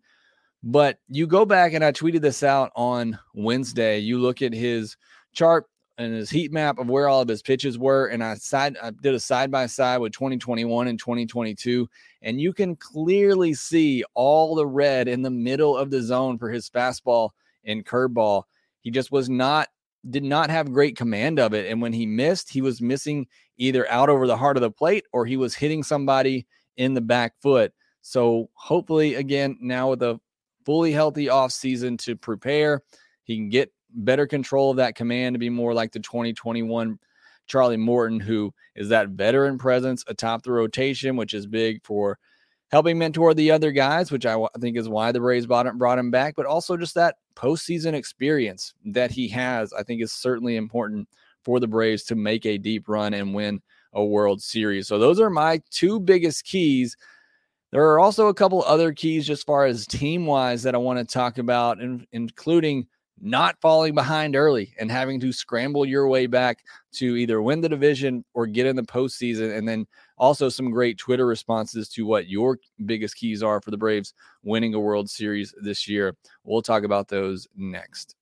But 0.61 0.99
you 1.07 1.25
go 1.25 1.45
back, 1.45 1.73
and 1.73 1.85
I 1.85 1.91
tweeted 1.93 2.21
this 2.21 2.43
out 2.43 2.71
on 2.75 3.17
Wednesday. 3.33 3.99
You 3.99 4.19
look 4.19 4.41
at 4.41 4.53
his 4.53 4.97
chart 5.33 5.67
and 5.99 6.15
his 6.15 6.29
heat 6.29 6.51
map 6.53 6.79
of 6.79 6.89
where 6.89 7.09
all 7.09 7.21
of 7.21 7.27
his 7.27 7.41
pitches 7.41 7.77
were, 7.77 8.07
and 8.07 8.23
I 8.23 8.35
side 8.35 8.77
I 8.81 8.91
did 8.91 9.13
a 9.13 9.19
side 9.19 9.51
by 9.51 9.65
side 9.65 9.97
with 9.97 10.13
2021 10.13 10.87
and 10.87 10.97
2022, 10.97 11.87
and 12.21 12.39
you 12.39 12.53
can 12.53 12.77
clearly 12.77 13.53
see 13.53 14.03
all 14.13 14.55
the 14.55 14.65
red 14.65 15.09
in 15.09 15.21
the 15.21 15.29
middle 15.29 15.77
of 15.77 15.91
the 15.91 16.01
zone 16.01 16.37
for 16.37 16.49
his 16.49 16.69
fastball 16.69 17.31
and 17.65 17.85
curveball. 17.85 18.43
He 18.79 18.91
just 18.91 19.11
was 19.11 19.29
not 19.29 19.67
did 20.09 20.23
not 20.23 20.49
have 20.49 20.71
great 20.71 20.95
command 20.95 21.37
of 21.37 21.53
it, 21.53 21.69
and 21.69 21.81
when 21.81 21.91
he 21.91 22.05
missed, 22.05 22.49
he 22.49 22.61
was 22.61 22.81
missing 22.81 23.27
either 23.57 23.87
out 23.91 24.09
over 24.09 24.25
the 24.25 24.37
heart 24.37 24.55
of 24.55 24.61
the 24.61 24.71
plate 24.71 25.05
or 25.11 25.25
he 25.25 25.35
was 25.35 25.53
hitting 25.53 25.83
somebody 25.83 26.47
in 26.77 26.93
the 26.93 27.01
back 27.01 27.33
foot. 27.41 27.73
So 28.01 28.49
hopefully, 28.53 29.15
again, 29.15 29.57
now 29.59 29.89
with 29.89 30.01
a 30.01 30.17
fully 30.65 30.93
healthy 30.93 31.27
off 31.27 31.51
season 31.51 31.97
to 31.97 32.15
prepare, 32.15 32.83
he 33.25 33.35
can 33.35 33.49
get 33.49 33.73
better 33.93 34.27
control 34.27 34.71
of 34.71 34.77
that 34.77 34.95
command 34.95 35.33
to 35.35 35.39
be 35.39 35.49
more 35.49 35.73
like 35.73 35.91
the 35.91 35.99
2021 35.99 36.99
Charlie 37.47 37.77
Morton, 37.77 38.19
who 38.19 38.53
is 38.75 38.89
that 38.89 39.09
veteran 39.09 39.57
presence 39.57 40.03
atop 40.07 40.43
the 40.43 40.51
rotation, 40.51 41.15
which 41.15 41.33
is 41.33 41.47
big 41.47 41.83
for 41.83 42.19
helping 42.71 42.99
mentor 42.99 43.33
the 43.33 43.51
other 43.51 43.71
guys, 43.71 44.11
which 44.11 44.25
I 44.25 44.37
think 44.59 44.77
is 44.77 44.87
why 44.87 45.11
the 45.11 45.19
Braves 45.19 45.47
brought 45.47 45.65
him, 45.65 45.77
brought 45.77 45.97
him 45.97 46.11
back, 46.11 46.35
but 46.35 46.45
also 46.45 46.77
just 46.77 46.93
that 46.95 47.15
postseason 47.35 47.93
experience 47.93 48.73
that 48.85 49.11
he 49.11 49.27
has, 49.29 49.73
I 49.73 49.83
think 49.83 50.01
is 50.01 50.13
certainly 50.13 50.55
important 50.55 51.07
for 51.43 51.59
the 51.59 51.67
Braves 51.67 52.03
to 52.03 52.15
make 52.15 52.45
a 52.45 52.59
deep 52.59 52.87
run 52.87 53.13
and 53.13 53.33
win 53.33 53.61
a 53.93 54.05
World 54.05 54.41
Series. 54.41 54.87
So 54.87 54.99
those 54.99 55.19
are 55.19 55.31
my 55.31 55.61
two 55.71 55.99
biggest 55.99 56.45
keys. 56.45 56.95
There 57.71 57.89
are 57.89 57.99
also 57.99 58.27
a 58.27 58.33
couple 58.33 58.63
other 58.63 58.93
keys 58.93 59.25
just 59.25 59.45
far 59.45 59.65
as 59.65 59.87
team 59.87 60.27
wise 60.27 60.63
that 60.63 60.75
I 60.75 60.79
want 60.79 60.99
to 60.99 61.11
talk 61.11 61.39
about, 61.39 61.79
in, 61.79 62.05
including 62.11 62.87
not 63.21 63.59
falling 63.61 63.93
behind 63.95 64.35
early 64.35 64.73
and 64.79 64.91
having 64.91 65.19
to 65.19 65.31
scramble 65.31 65.85
your 65.85 66.07
way 66.07 66.27
back 66.27 66.63
to 66.93 67.15
either 67.15 67.41
win 67.41 67.61
the 67.61 67.69
division 67.69 68.23
or 68.33 68.47
get 68.47 68.65
in 68.65 68.75
the 68.75 68.83
postseason. 68.83 69.57
And 69.57 69.67
then 69.67 69.87
also 70.17 70.49
some 70.49 70.71
great 70.71 70.97
Twitter 70.97 71.25
responses 71.25 71.89
to 71.89 72.05
what 72.05 72.27
your 72.27 72.59
biggest 72.85 73.15
keys 73.15 73.43
are 73.43 73.61
for 73.61 73.71
the 73.71 73.77
Braves 73.77 74.13
winning 74.43 74.73
a 74.73 74.79
World 74.79 75.09
Series 75.09 75.53
this 75.61 75.87
year. 75.87 76.15
We'll 76.43 76.61
talk 76.61 76.83
about 76.83 77.07
those 77.07 77.47
next. 77.55 78.15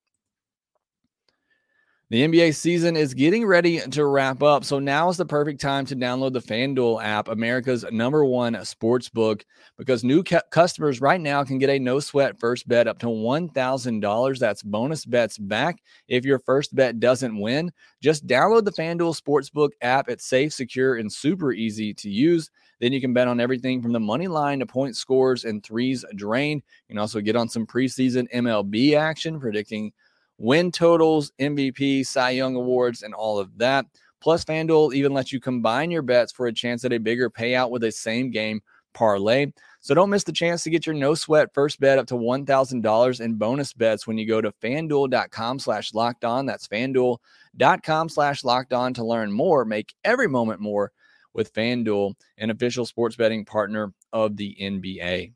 The 2.10 2.26
NBA 2.26 2.56
season 2.56 2.96
is 2.96 3.14
getting 3.14 3.46
ready 3.46 3.82
to 3.82 4.06
wrap 4.06 4.42
up, 4.42 4.64
so 4.64 4.80
now 4.80 5.10
is 5.10 5.18
the 5.18 5.26
perfect 5.26 5.60
time 5.60 5.86
to 5.88 5.96
download 5.96 6.32
the 6.32 6.40
FanDuel 6.40 7.04
app, 7.04 7.28
America's 7.28 7.84
number 7.92 8.24
one 8.24 8.64
sports 8.64 9.10
book, 9.10 9.44
because 9.78 10.06
new 10.06 10.24
cu- 10.24 10.40
customers 10.50 11.02
right 11.02 11.20
now 11.20 11.44
can 11.44 11.58
get 11.58 11.70
a 11.70 11.78
no 11.78 12.00
sweat 12.00 12.40
first 12.40 12.66
bet 12.66 12.88
up 12.88 12.98
to 13.00 13.08
$1,000. 13.08 14.40
That's 14.40 14.64
bonus 14.64 15.04
bets 15.04 15.38
back 15.38 15.84
if 16.08 16.24
your 16.24 16.40
first 16.40 16.74
bet 16.74 17.02
doesn't 17.02 17.38
win. 17.38 17.74
Just 18.02 18.26
download 18.26 18.64
the 18.64 18.72
FanDuel 18.72 19.22
Sportsbook 19.22 19.72
app. 19.82 20.08
It's 20.08 20.30
safe, 20.30 20.54
secure, 20.54 20.96
and 20.96 21.12
super 21.12 21.52
easy 21.52 21.94
to 21.96 22.10
use. 22.10 22.50
Then 22.80 22.94
you 22.94 23.02
can 23.02 23.12
bet 23.12 23.28
on 23.28 23.42
everything 23.42 23.82
from 23.82 23.92
the 23.92 24.00
money 24.00 24.30
line 24.30 24.60
to 24.60 24.66
point 24.66 24.96
scores 24.96 25.44
and 25.44 25.62
threes 25.62 26.06
drained. 26.16 26.64
You 26.88 26.94
can 26.94 27.00
also 27.00 27.20
get 27.20 27.36
on 27.36 27.50
some 27.50 27.68
preseason 27.68 28.32
MLB 28.34 28.96
action, 28.96 29.42
predicting 29.42 29.92
win 30.38 30.72
totals, 30.72 31.32
MVP, 31.40 32.06
Cy 32.06 32.32
Young 32.32 32.56
awards, 32.56 33.04
and 33.04 33.14
all 33.14 33.40
of 33.40 33.58
that. 33.58 33.86
Plus, 34.20 34.44
FanDuel 34.44 34.94
even 34.94 35.14
lets 35.14 35.32
you 35.32 35.40
combine 35.40 35.92
your 35.92 36.02
bets 36.02 36.32
for 36.32 36.48
a 36.48 36.54
chance 36.54 36.84
at 36.84 36.94
a 36.94 37.00
bigger 37.00 37.30
payout 37.30 37.70
with 37.70 37.84
a 37.84 37.92
same 37.92 38.32
game 38.32 38.62
parlay. 38.94 39.48
So 39.80 39.94
don't 39.94 40.10
miss 40.10 40.24
the 40.24 40.32
chance 40.32 40.64
to 40.64 40.70
get 40.70 40.86
your 40.86 40.96
no 40.96 41.14
sweat 41.14 41.54
first 41.54 41.80
bet 41.80 42.00
up 42.00 42.08
to 42.08 42.16
$1,000 42.16 43.22
in 43.22 43.36
bonus 43.36 43.74
bets 43.74 44.08
when 44.08 44.18
you 44.18 44.28
go 44.28 44.42
to 44.42 44.52
fanduel.com 44.52 45.60
slash 45.60 45.94
locked 45.94 46.26
on. 46.26 46.46
That's 46.46 46.68
fanduel.com 46.68 48.10
slash 48.10 48.44
locked 48.44 48.74
on 48.74 48.94
to 48.96 49.06
learn 49.06 49.32
more. 49.32 49.66
Make 49.66 49.94
every 50.04 50.28
moment 50.28 50.60
more 50.60 50.92
with 51.34 51.54
FanDuel, 51.54 52.16
an 52.40 52.50
official 52.50 52.86
sports 52.86 53.16
betting 53.16 53.46
partner 53.46 53.94
of 54.12 54.36
the 54.36 54.58
NBA. 54.60 55.32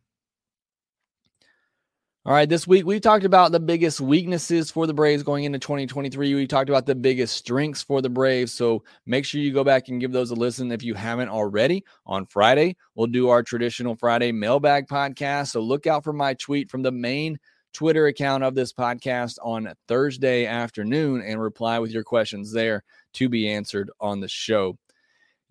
All 2.23 2.33
right, 2.33 2.47
this 2.47 2.67
week 2.67 2.85
we 2.85 2.99
talked 2.99 3.25
about 3.25 3.51
the 3.51 3.59
biggest 3.59 3.99
weaknesses 3.99 4.69
for 4.69 4.85
the 4.85 4.93
Braves 4.93 5.23
going 5.23 5.43
into 5.43 5.57
2023. 5.57 6.35
We 6.35 6.45
talked 6.45 6.69
about 6.69 6.85
the 6.85 6.93
biggest 6.93 7.35
strengths 7.35 7.81
for 7.81 7.99
the 7.99 8.11
Braves. 8.11 8.53
So 8.53 8.83
make 9.07 9.25
sure 9.25 9.41
you 9.41 9.51
go 9.51 9.63
back 9.63 9.87
and 9.87 9.99
give 9.99 10.11
those 10.11 10.29
a 10.29 10.35
listen 10.35 10.71
if 10.71 10.83
you 10.83 10.93
haven't 10.93 11.29
already. 11.29 11.83
On 12.05 12.27
Friday, 12.27 12.77
we'll 12.93 13.07
do 13.07 13.29
our 13.29 13.41
traditional 13.41 13.95
Friday 13.95 14.31
mailbag 14.31 14.85
podcast. 14.85 15.47
So 15.47 15.61
look 15.61 15.87
out 15.87 16.03
for 16.03 16.13
my 16.13 16.35
tweet 16.35 16.69
from 16.69 16.83
the 16.83 16.91
main 16.91 17.39
Twitter 17.73 18.05
account 18.05 18.43
of 18.43 18.53
this 18.53 18.71
podcast 18.71 19.37
on 19.41 19.73
Thursday 19.87 20.45
afternoon 20.45 21.23
and 21.25 21.41
reply 21.41 21.79
with 21.79 21.89
your 21.89 22.03
questions 22.03 22.53
there 22.53 22.83
to 23.13 23.29
be 23.29 23.49
answered 23.49 23.89
on 23.99 24.19
the 24.19 24.27
show 24.27 24.77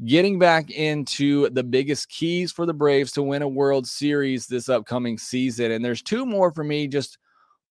getting 0.04 0.38
back 0.38 0.71
into 0.71 1.50
the 1.50 1.62
biggest 1.62 2.09
keys 2.09 2.52
for 2.52 2.64
the 2.64 2.75
Braves 2.75 3.12
to 3.12 3.23
win 3.23 3.42
a 3.42 3.49
World 3.49 3.87
Series 3.87 4.47
this 4.47 4.69
upcoming 4.69 5.19
season. 5.19 5.73
And 5.73 5.85
there's 5.85 6.02
two 6.02 6.25
more 6.25 6.50
for 6.52 6.64
me 6.64 6.88
just 6.88 7.19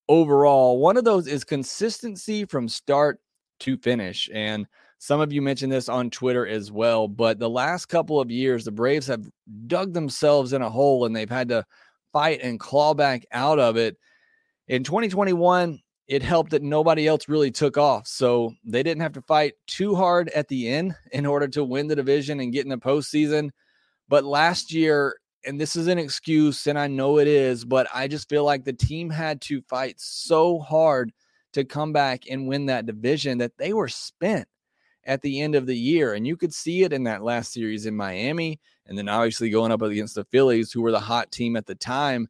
overall. 0.08 0.78
One 0.78 0.96
of 0.96 1.04
those 1.04 1.26
is 1.26 1.44
consistency 1.44 2.44
from 2.44 2.68
start 2.68 3.20
to 3.60 3.76
finish. 3.76 4.28
And 4.32 4.66
some 4.98 5.20
of 5.20 5.32
you 5.32 5.42
mentioned 5.42 5.72
this 5.72 5.88
on 5.88 6.10
Twitter 6.10 6.46
as 6.46 6.70
well. 6.70 7.08
But 7.08 7.38
the 7.38 7.50
last 7.50 7.86
couple 7.86 8.20
of 8.20 8.30
years, 8.30 8.64
the 8.64 8.70
Braves 8.70 9.06
have 9.08 9.26
dug 9.66 9.92
themselves 9.92 10.52
in 10.52 10.62
a 10.62 10.70
hole 10.70 11.06
and 11.06 11.16
they've 11.16 11.28
had 11.28 11.48
to 11.48 11.64
fight 12.12 12.40
and 12.42 12.60
claw 12.60 12.94
back 12.94 13.24
out 13.32 13.58
of 13.58 13.76
it. 13.76 13.96
In 14.68 14.84
2021, 14.84 15.80
it 16.10 16.24
helped 16.24 16.50
that 16.50 16.64
nobody 16.64 17.06
else 17.06 17.28
really 17.28 17.52
took 17.52 17.78
off. 17.78 18.04
So 18.08 18.52
they 18.64 18.82
didn't 18.82 19.02
have 19.02 19.12
to 19.12 19.22
fight 19.22 19.54
too 19.68 19.94
hard 19.94 20.28
at 20.30 20.48
the 20.48 20.68
end 20.68 20.96
in 21.12 21.24
order 21.24 21.46
to 21.48 21.64
win 21.64 21.86
the 21.86 21.94
division 21.96 22.40
and 22.40 22.52
get 22.52 22.64
in 22.64 22.70
the 22.70 22.76
postseason. 22.76 23.50
But 24.08 24.24
last 24.24 24.74
year, 24.74 25.16
and 25.46 25.58
this 25.58 25.76
is 25.76 25.86
an 25.86 25.98
excuse, 25.98 26.66
and 26.66 26.76
I 26.76 26.88
know 26.88 27.20
it 27.20 27.28
is, 27.28 27.64
but 27.64 27.86
I 27.94 28.08
just 28.08 28.28
feel 28.28 28.44
like 28.44 28.64
the 28.64 28.72
team 28.72 29.08
had 29.08 29.40
to 29.42 29.62
fight 29.62 29.94
so 29.98 30.58
hard 30.58 31.12
to 31.52 31.64
come 31.64 31.92
back 31.92 32.24
and 32.28 32.48
win 32.48 32.66
that 32.66 32.86
division 32.86 33.38
that 33.38 33.56
they 33.56 33.72
were 33.72 33.88
spent 33.88 34.48
at 35.04 35.22
the 35.22 35.40
end 35.40 35.54
of 35.54 35.66
the 35.66 35.78
year. 35.78 36.14
And 36.14 36.26
you 36.26 36.36
could 36.36 36.52
see 36.52 36.82
it 36.82 36.92
in 36.92 37.04
that 37.04 37.22
last 37.22 37.52
series 37.52 37.86
in 37.86 37.94
Miami. 37.94 38.58
And 38.86 38.98
then 38.98 39.08
obviously 39.08 39.48
going 39.48 39.70
up 39.70 39.82
against 39.82 40.16
the 40.16 40.24
Phillies, 40.24 40.72
who 40.72 40.82
were 40.82 40.92
the 40.92 40.98
hot 40.98 41.30
team 41.30 41.54
at 41.54 41.66
the 41.66 41.76
time 41.76 42.28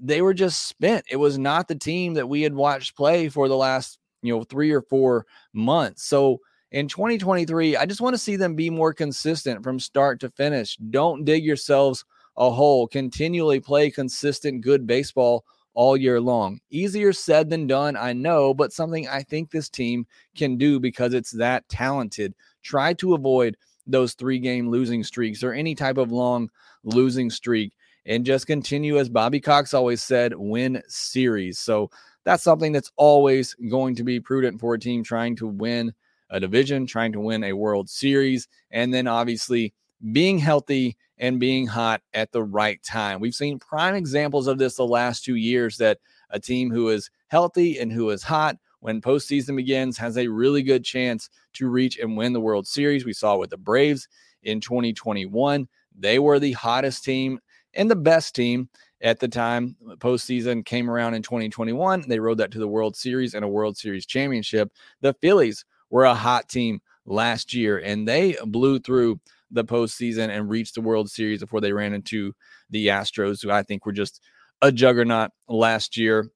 they 0.00 0.22
were 0.22 0.34
just 0.34 0.66
spent. 0.66 1.04
It 1.10 1.16
was 1.16 1.38
not 1.38 1.68
the 1.68 1.74
team 1.74 2.14
that 2.14 2.28
we 2.28 2.42
had 2.42 2.54
watched 2.54 2.96
play 2.96 3.28
for 3.28 3.48
the 3.48 3.56
last, 3.56 3.98
you 4.22 4.34
know, 4.34 4.42
three 4.44 4.72
or 4.72 4.82
four 4.82 5.26
months. 5.52 6.04
So 6.04 6.40
in 6.72 6.88
2023, 6.88 7.76
I 7.76 7.84
just 7.86 8.00
want 8.00 8.14
to 8.14 8.18
see 8.18 8.36
them 8.36 8.54
be 8.54 8.70
more 8.70 8.94
consistent 8.94 9.62
from 9.62 9.78
start 9.78 10.20
to 10.20 10.30
finish. 10.30 10.76
Don't 10.76 11.24
dig 11.24 11.44
yourselves 11.44 12.04
a 12.36 12.50
hole. 12.50 12.86
Continually 12.86 13.60
play 13.60 13.90
consistent, 13.90 14.62
good 14.62 14.86
baseball 14.86 15.44
all 15.74 15.96
year 15.96 16.20
long. 16.20 16.60
Easier 16.70 17.12
said 17.12 17.50
than 17.50 17.66
done, 17.66 17.96
I 17.96 18.12
know, 18.12 18.54
but 18.54 18.72
something 18.72 19.08
I 19.08 19.22
think 19.22 19.50
this 19.50 19.68
team 19.68 20.06
can 20.34 20.56
do 20.56 20.80
because 20.80 21.14
it's 21.14 21.32
that 21.32 21.68
talented. 21.68 22.34
Try 22.62 22.94
to 22.94 23.14
avoid 23.14 23.56
those 23.86 24.14
three 24.14 24.38
game 24.38 24.70
losing 24.70 25.04
streaks 25.04 25.42
or 25.42 25.52
any 25.52 25.74
type 25.74 25.98
of 25.98 26.12
long 26.12 26.50
losing 26.84 27.30
streak 27.30 27.72
and 28.06 28.24
just 28.24 28.46
continue, 28.46 28.98
as 28.98 29.08
Bobby 29.08 29.40
Cox 29.40 29.74
always 29.74 30.02
said, 30.02 30.34
win 30.34 30.82
series. 30.88 31.58
So 31.58 31.90
that's 32.24 32.42
something 32.42 32.72
that's 32.72 32.92
always 32.96 33.54
going 33.70 33.94
to 33.96 34.04
be 34.04 34.20
prudent 34.20 34.60
for 34.60 34.74
a 34.74 34.78
team 34.78 35.02
trying 35.02 35.36
to 35.36 35.46
win 35.46 35.92
a 36.30 36.40
division, 36.40 36.86
trying 36.86 37.12
to 37.12 37.20
win 37.20 37.44
a 37.44 37.52
World 37.52 37.90
Series, 37.90 38.48
and 38.70 38.94
then 38.94 39.06
obviously 39.06 39.74
being 40.12 40.38
healthy 40.38 40.96
and 41.18 41.38
being 41.38 41.66
hot 41.66 42.00
at 42.14 42.32
the 42.32 42.42
right 42.42 42.82
time. 42.82 43.20
We've 43.20 43.34
seen 43.34 43.58
prime 43.58 43.94
examples 43.94 44.46
of 44.46 44.58
this 44.58 44.76
the 44.76 44.86
last 44.86 45.24
two 45.24 45.34
years 45.34 45.76
that 45.78 45.98
a 46.30 46.40
team 46.40 46.70
who 46.70 46.88
is 46.88 47.10
healthy 47.28 47.78
and 47.78 47.92
who 47.92 48.10
is 48.10 48.22
hot 48.22 48.56
when 48.80 49.02
postseason 49.02 49.56
begins 49.56 49.98
has 49.98 50.16
a 50.16 50.28
really 50.28 50.62
good 50.62 50.84
chance 50.84 51.28
to 51.54 51.68
reach 51.68 51.98
and 51.98 52.16
win 52.16 52.32
the 52.32 52.40
World 52.40 52.66
Series. 52.66 53.04
We 53.04 53.12
saw 53.12 53.36
with 53.36 53.50
the 53.50 53.58
Braves 53.58 54.08
in 54.42 54.60
2021. 54.60 55.68
They 55.98 56.18
were 56.18 56.38
the 56.38 56.52
hottest 56.52 57.04
team 57.04 57.40
and 57.74 57.90
the 57.90 57.96
best 57.96 58.34
team 58.34 58.68
at 59.00 59.20
the 59.20 59.28
time. 59.28 59.76
Uh, 59.88 59.96
postseason 59.96 60.64
came 60.64 60.90
around 60.90 61.14
in 61.14 61.22
2021. 61.22 62.04
They 62.08 62.20
rode 62.20 62.38
that 62.38 62.50
to 62.52 62.58
the 62.58 62.68
World 62.68 62.96
Series 62.96 63.34
and 63.34 63.44
a 63.44 63.48
World 63.48 63.76
Series 63.76 64.06
championship. 64.06 64.72
The 65.00 65.14
Phillies 65.14 65.64
were 65.90 66.04
a 66.04 66.14
hot 66.14 66.48
team 66.48 66.80
last 67.06 67.54
year, 67.54 67.78
and 67.78 68.06
they 68.06 68.36
blew 68.46 68.78
through 68.78 69.20
the 69.50 69.64
postseason 69.64 70.28
and 70.28 70.48
reached 70.48 70.74
the 70.74 70.80
World 70.80 71.10
Series 71.10 71.40
before 71.40 71.60
they 71.60 71.72
ran 71.72 71.92
into 71.92 72.32
the 72.70 72.88
Astros, 72.88 73.42
who 73.42 73.50
I 73.50 73.62
think 73.62 73.84
were 73.84 73.92
just 73.92 74.20
a 74.62 74.70
juggernaut 74.70 75.30
last 75.48 75.96
year. 75.96 76.30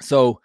So, 0.00 0.40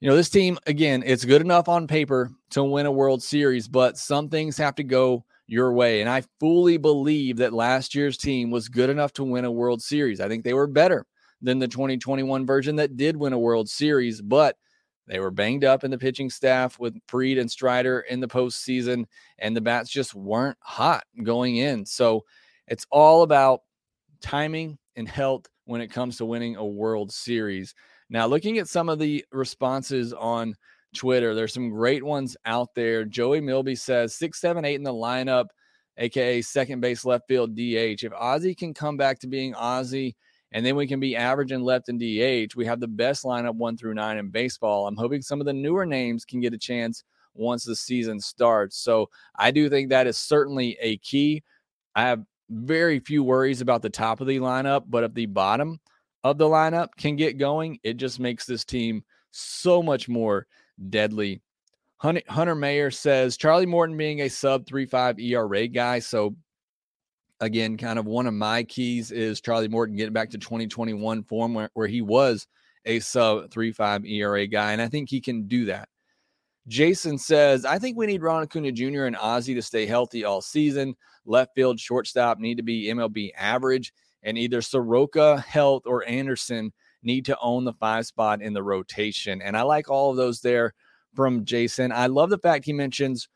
you 0.00 0.08
know, 0.08 0.16
this 0.16 0.30
team, 0.30 0.58
again, 0.66 1.02
it's 1.04 1.24
good 1.24 1.40
enough 1.40 1.68
on 1.68 1.88
paper 1.88 2.30
to 2.50 2.62
win 2.62 2.86
a 2.86 2.92
World 2.92 3.22
Series, 3.22 3.66
but 3.66 3.98
some 3.98 4.28
things 4.28 4.56
have 4.58 4.76
to 4.76 4.84
go 4.84 5.24
your 5.46 5.72
way. 5.72 6.00
And 6.00 6.08
I 6.08 6.22
fully 6.40 6.76
believe 6.76 7.36
that 7.38 7.52
last 7.52 7.94
year's 7.94 8.16
team 8.16 8.50
was 8.50 8.68
good 8.68 8.90
enough 8.90 9.12
to 9.14 9.24
win 9.24 9.44
a 9.44 9.50
World 9.50 9.82
Series. 9.82 10.20
I 10.20 10.28
think 10.28 10.44
they 10.44 10.54
were 10.54 10.66
better 10.66 11.06
than 11.42 11.58
the 11.58 11.68
2021 11.68 12.46
version 12.46 12.76
that 12.76 12.96
did 12.96 13.16
win 13.16 13.32
a 13.32 13.38
World 13.38 13.68
Series, 13.68 14.22
but 14.22 14.56
they 15.06 15.20
were 15.20 15.30
banged 15.30 15.64
up 15.64 15.84
in 15.84 15.90
the 15.90 15.98
pitching 15.98 16.30
staff 16.30 16.78
with 16.78 16.96
Fried 17.08 17.36
and 17.36 17.50
Strider 17.50 18.00
in 18.00 18.20
the 18.20 18.28
postseason, 18.28 19.04
and 19.38 19.54
the 19.54 19.60
bats 19.60 19.90
just 19.90 20.14
weren't 20.14 20.56
hot 20.60 21.04
going 21.22 21.56
in. 21.56 21.84
So 21.84 22.24
it's 22.66 22.86
all 22.90 23.22
about 23.22 23.60
timing 24.22 24.78
and 24.96 25.06
health 25.06 25.46
when 25.66 25.82
it 25.82 25.88
comes 25.88 26.16
to 26.16 26.24
winning 26.24 26.56
a 26.56 26.64
World 26.64 27.12
Series. 27.12 27.74
Now, 28.08 28.26
looking 28.26 28.58
at 28.58 28.68
some 28.68 28.88
of 28.88 28.98
the 28.98 29.24
responses 29.30 30.14
on 30.14 30.54
Twitter. 30.94 31.34
There's 31.34 31.52
some 31.52 31.70
great 31.70 32.04
ones 32.04 32.36
out 32.44 32.74
there. 32.74 33.04
Joey 33.04 33.40
Milby 33.40 33.74
says 33.74 34.14
six, 34.14 34.40
seven, 34.40 34.64
eight 34.64 34.76
in 34.76 34.82
the 34.82 34.92
lineup, 34.92 35.46
aka 35.98 36.40
second 36.42 36.80
base, 36.80 37.04
left 37.04 37.28
field, 37.28 37.54
DH. 37.54 38.04
If 38.04 38.12
Ozzie 38.12 38.54
can 38.54 38.74
come 38.74 38.96
back 38.96 39.18
to 39.20 39.26
being 39.26 39.54
Ozzie, 39.54 40.16
and 40.52 40.64
then 40.64 40.76
we 40.76 40.86
can 40.86 41.00
be 41.00 41.16
average 41.16 41.50
and 41.50 41.64
left 41.64 41.88
in 41.88 41.98
DH, 41.98 42.54
we 42.54 42.64
have 42.64 42.78
the 42.78 42.88
best 42.88 43.24
lineup 43.24 43.56
one 43.56 43.76
through 43.76 43.94
nine 43.94 44.18
in 44.18 44.30
baseball. 44.30 44.86
I'm 44.86 44.96
hoping 44.96 45.20
some 45.20 45.40
of 45.40 45.46
the 45.46 45.52
newer 45.52 45.84
names 45.84 46.24
can 46.24 46.40
get 46.40 46.54
a 46.54 46.58
chance 46.58 47.02
once 47.34 47.64
the 47.64 47.74
season 47.74 48.20
starts. 48.20 48.76
So 48.76 49.10
I 49.36 49.50
do 49.50 49.68
think 49.68 49.88
that 49.88 50.06
is 50.06 50.16
certainly 50.16 50.78
a 50.80 50.96
key. 50.98 51.42
I 51.96 52.02
have 52.02 52.22
very 52.50 53.00
few 53.00 53.24
worries 53.24 53.60
about 53.60 53.82
the 53.82 53.90
top 53.90 54.20
of 54.20 54.28
the 54.28 54.38
lineup, 54.38 54.84
but 54.86 55.02
if 55.02 55.14
the 55.14 55.26
bottom 55.26 55.80
of 56.22 56.38
the 56.38 56.46
lineup 56.46 56.90
can 56.96 57.16
get 57.16 57.38
going, 57.38 57.78
it 57.82 57.96
just 57.96 58.20
makes 58.20 58.46
this 58.46 58.64
team 58.64 59.02
so 59.32 59.82
much 59.82 60.08
more 60.08 60.46
deadly. 60.88 61.42
Hunter 61.98 62.22
Hunter 62.28 62.54
Mayer 62.54 62.90
says 62.90 63.36
Charlie 63.36 63.66
Morton 63.66 63.96
being 63.96 64.20
a 64.20 64.28
sub 64.28 64.66
3.5 64.66 65.20
ERA 65.20 65.68
guy. 65.68 66.00
So, 66.00 66.36
again, 67.40 67.76
kind 67.76 67.98
of 67.98 68.06
one 68.06 68.26
of 68.26 68.34
my 68.34 68.62
keys 68.64 69.10
is 69.10 69.40
Charlie 69.40 69.68
Morton 69.68 69.96
getting 69.96 70.12
back 70.12 70.30
to 70.30 70.38
2021 70.38 71.22
form 71.24 71.54
where, 71.54 71.70
where 71.74 71.86
he 71.86 72.02
was 72.02 72.46
a 72.84 73.00
sub 73.00 73.50
3.5 73.50 74.08
ERA 74.10 74.46
guy. 74.46 74.72
And 74.72 74.82
I 74.82 74.88
think 74.88 75.08
he 75.08 75.20
can 75.20 75.46
do 75.46 75.66
that. 75.66 75.88
Jason 76.66 77.18
says, 77.18 77.64
I 77.64 77.78
think 77.78 77.96
we 77.96 78.06
need 78.06 78.22
Ron 78.22 78.42
Acuna 78.42 78.72
Jr. 78.72 79.04
and 79.04 79.16
Ozzie 79.16 79.54
to 79.54 79.62
stay 79.62 79.86
healthy 79.86 80.24
all 80.24 80.40
season. 80.40 80.94
Left 81.26 81.54
field, 81.54 81.78
shortstop 81.78 82.38
need 82.38 82.56
to 82.56 82.62
be 82.62 82.86
MLB 82.86 83.32
average, 83.36 83.92
and 84.22 84.38
either 84.38 84.62
Soroka, 84.62 85.40
Health, 85.40 85.82
or 85.86 86.06
Anderson 86.06 86.72
need 87.04 87.24
to 87.26 87.38
own 87.40 87.64
the 87.64 87.72
five 87.74 88.06
spot 88.06 88.42
in 88.42 88.52
the 88.52 88.62
rotation. 88.62 89.42
And 89.42 89.56
I 89.56 89.62
like 89.62 89.90
all 89.90 90.10
of 90.10 90.16
those 90.16 90.40
there 90.40 90.74
from 91.14 91.44
Jason. 91.44 91.92
I 91.92 92.06
love 92.06 92.30
the 92.30 92.38
fact 92.38 92.64
he 92.64 92.72
mentions 92.72 93.28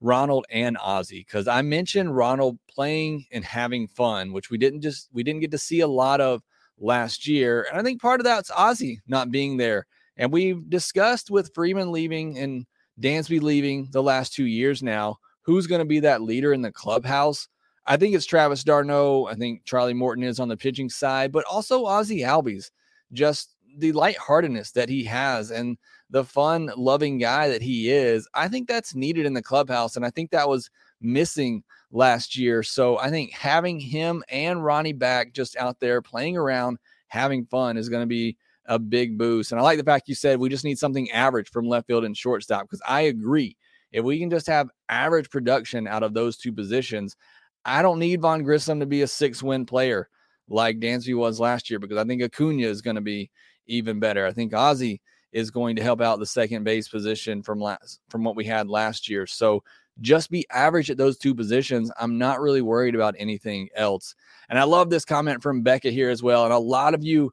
Ronald 0.00 0.44
and 0.50 0.76
Ozzie 0.82 1.24
because 1.26 1.48
I 1.48 1.62
mentioned 1.62 2.16
Ronald 2.16 2.58
playing 2.70 3.26
and 3.32 3.44
having 3.44 3.88
fun, 3.88 4.32
which 4.32 4.50
we 4.50 4.58
didn't 4.58 4.82
just 4.82 5.08
we 5.12 5.22
didn't 5.22 5.40
get 5.40 5.50
to 5.52 5.58
see 5.58 5.80
a 5.80 5.88
lot 5.88 6.20
of 6.20 6.42
last 6.78 7.26
year. 7.26 7.66
And 7.70 7.80
I 7.80 7.82
think 7.82 8.00
part 8.00 8.20
of 8.20 8.24
that's 8.24 8.50
Ozzie 8.50 9.00
not 9.06 9.30
being 9.30 9.56
there. 9.56 9.86
And 10.16 10.32
we've 10.32 10.68
discussed 10.68 11.30
with 11.30 11.52
Freeman 11.54 11.90
leaving 11.90 12.38
and 12.38 12.66
Dansby 13.00 13.40
leaving 13.42 13.88
the 13.90 14.02
last 14.02 14.32
two 14.34 14.46
years 14.46 14.82
now, 14.82 15.16
who's 15.42 15.66
going 15.66 15.80
to 15.80 15.84
be 15.84 16.00
that 16.00 16.22
leader 16.22 16.52
in 16.52 16.62
the 16.62 16.72
clubhouse? 16.72 17.48
I 17.86 17.96
think 17.96 18.14
it's 18.14 18.26
Travis 18.26 18.64
d'Arnaud. 18.64 19.26
I 19.26 19.34
think 19.34 19.64
Charlie 19.64 19.94
Morton 19.94 20.24
is 20.24 20.40
on 20.40 20.48
the 20.48 20.56
pitching 20.56 20.88
side, 20.88 21.32
but 21.32 21.44
also 21.44 21.84
Ozzie 21.84 22.20
Albies. 22.20 22.70
Just 23.12 23.54
the 23.78 23.92
lightheartedness 23.92 24.72
that 24.72 24.88
he 24.88 25.04
has 25.04 25.50
and 25.50 25.76
the 26.10 26.24
fun 26.24 26.70
loving 26.76 27.18
guy 27.18 27.48
that 27.48 27.62
he 27.62 27.90
is. 27.90 28.28
I 28.34 28.48
think 28.48 28.68
that's 28.68 28.94
needed 28.94 29.26
in 29.26 29.34
the 29.34 29.42
clubhouse. 29.42 29.96
And 29.96 30.04
I 30.04 30.10
think 30.10 30.30
that 30.30 30.48
was 30.48 30.70
missing 31.00 31.62
last 31.90 32.36
year. 32.36 32.62
So 32.62 32.98
I 32.98 33.10
think 33.10 33.32
having 33.32 33.80
him 33.80 34.22
and 34.28 34.64
Ronnie 34.64 34.92
back 34.92 35.32
just 35.32 35.56
out 35.56 35.80
there 35.80 36.02
playing 36.02 36.36
around, 36.36 36.78
having 37.08 37.46
fun 37.46 37.76
is 37.76 37.88
going 37.88 38.02
to 38.02 38.06
be 38.06 38.36
a 38.66 38.78
big 38.78 39.18
boost. 39.18 39.52
And 39.52 39.60
I 39.60 39.64
like 39.64 39.78
the 39.78 39.84
fact 39.84 40.08
you 40.08 40.14
said 40.14 40.38
we 40.38 40.48
just 40.48 40.64
need 40.64 40.78
something 40.78 41.10
average 41.10 41.50
from 41.50 41.68
left 41.68 41.86
field 41.86 42.04
and 42.04 42.16
shortstop 42.16 42.62
because 42.62 42.82
I 42.86 43.02
agree. 43.02 43.56
If 43.92 44.04
we 44.04 44.18
can 44.18 44.30
just 44.30 44.46
have 44.48 44.70
average 44.88 45.30
production 45.30 45.86
out 45.86 46.02
of 46.02 46.14
those 46.14 46.36
two 46.36 46.52
positions, 46.52 47.16
I 47.64 47.82
don't 47.82 47.98
need 47.98 48.20
Vaughn 48.20 48.42
Grissom 48.42 48.80
to 48.80 48.86
be 48.86 49.02
a 49.02 49.06
six 49.06 49.42
win 49.42 49.66
player 49.66 50.08
like 50.48 50.78
Dansby 50.78 51.16
was 51.16 51.40
last 51.40 51.70
year 51.70 51.78
because 51.78 51.98
I 51.98 52.04
think 52.04 52.22
Acuna 52.22 52.66
is 52.66 52.82
going 52.82 52.96
to 52.96 53.00
be 53.00 53.30
even 53.66 54.00
better. 54.00 54.26
I 54.26 54.32
think 54.32 54.54
Ozzie 54.54 55.00
is 55.32 55.50
going 55.50 55.76
to 55.76 55.82
help 55.82 56.00
out 56.00 56.18
the 56.18 56.26
second 56.26 56.64
base 56.64 56.88
position 56.88 57.42
from 57.42 57.60
last 57.60 58.00
from 58.08 58.24
what 58.24 58.36
we 58.36 58.44
had 58.44 58.68
last 58.68 59.08
year. 59.08 59.26
So 59.26 59.62
just 60.00 60.30
be 60.30 60.46
average 60.50 60.90
at 60.90 60.96
those 60.96 61.18
two 61.18 61.34
positions. 61.34 61.90
I'm 61.98 62.18
not 62.18 62.40
really 62.40 62.62
worried 62.62 62.94
about 62.94 63.14
anything 63.18 63.68
else. 63.74 64.14
And 64.48 64.58
I 64.58 64.64
love 64.64 64.90
this 64.90 65.04
comment 65.04 65.42
from 65.42 65.62
Becca 65.62 65.90
here 65.90 66.10
as 66.10 66.22
well. 66.22 66.44
And 66.44 66.52
a 66.52 66.58
lot 66.58 66.94
of 66.94 67.04
you 67.04 67.32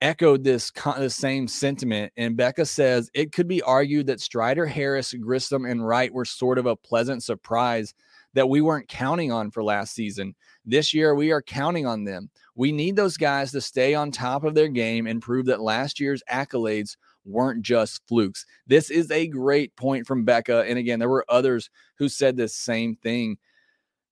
echoed 0.00 0.42
this 0.42 0.70
the 0.70 1.08
same 1.08 1.46
sentiment. 1.46 2.12
And 2.16 2.36
Becca 2.36 2.66
says 2.66 3.08
it 3.14 3.32
could 3.32 3.48
be 3.48 3.62
argued 3.62 4.08
that 4.08 4.20
Strider, 4.20 4.66
Harris, 4.66 5.14
Grissom, 5.14 5.64
and 5.64 5.86
Wright 5.86 6.12
were 6.12 6.24
sort 6.24 6.58
of 6.58 6.66
a 6.66 6.76
pleasant 6.76 7.22
surprise 7.22 7.94
that 8.34 8.48
we 8.48 8.60
weren't 8.60 8.88
counting 8.88 9.30
on 9.30 9.50
for 9.50 9.62
last 9.62 9.94
season. 9.94 10.34
This 10.64 10.94
year, 10.94 11.14
we 11.14 11.32
are 11.32 11.42
counting 11.42 11.86
on 11.86 12.04
them. 12.04 12.30
We 12.54 12.70
need 12.72 12.96
those 12.96 13.16
guys 13.16 13.50
to 13.52 13.60
stay 13.60 13.94
on 13.94 14.10
top 14.10 14.44
of 14.44 14.54
their 14.54 14.68
game 14.68 15.06
and 15.06 15.22
prove 15.22 15.46
that 15.46 15.60
last 15.60 15.98
year's 15.98 16.22
accolades 16.30 16.96
weren't 17.24 17.62
just 17.62 18.06
flukes. 18.08 18.46
This 18.66 18.90
is 18.90 19.10
a 19.10 19.26
great 19.26 19.74
point 19.76 20.06
from 20.06 20.24
Becca. 20.24 20.64
And 20.68 20.78
again, 20.78 20.98
there 20.98 21.08
were 21.08 21.24
others 21.28 21.70
who 21.96 22.08
said 22.08 22.36
the 22.36 22.48
same 22.48 22.96
thing. 22.96 23.38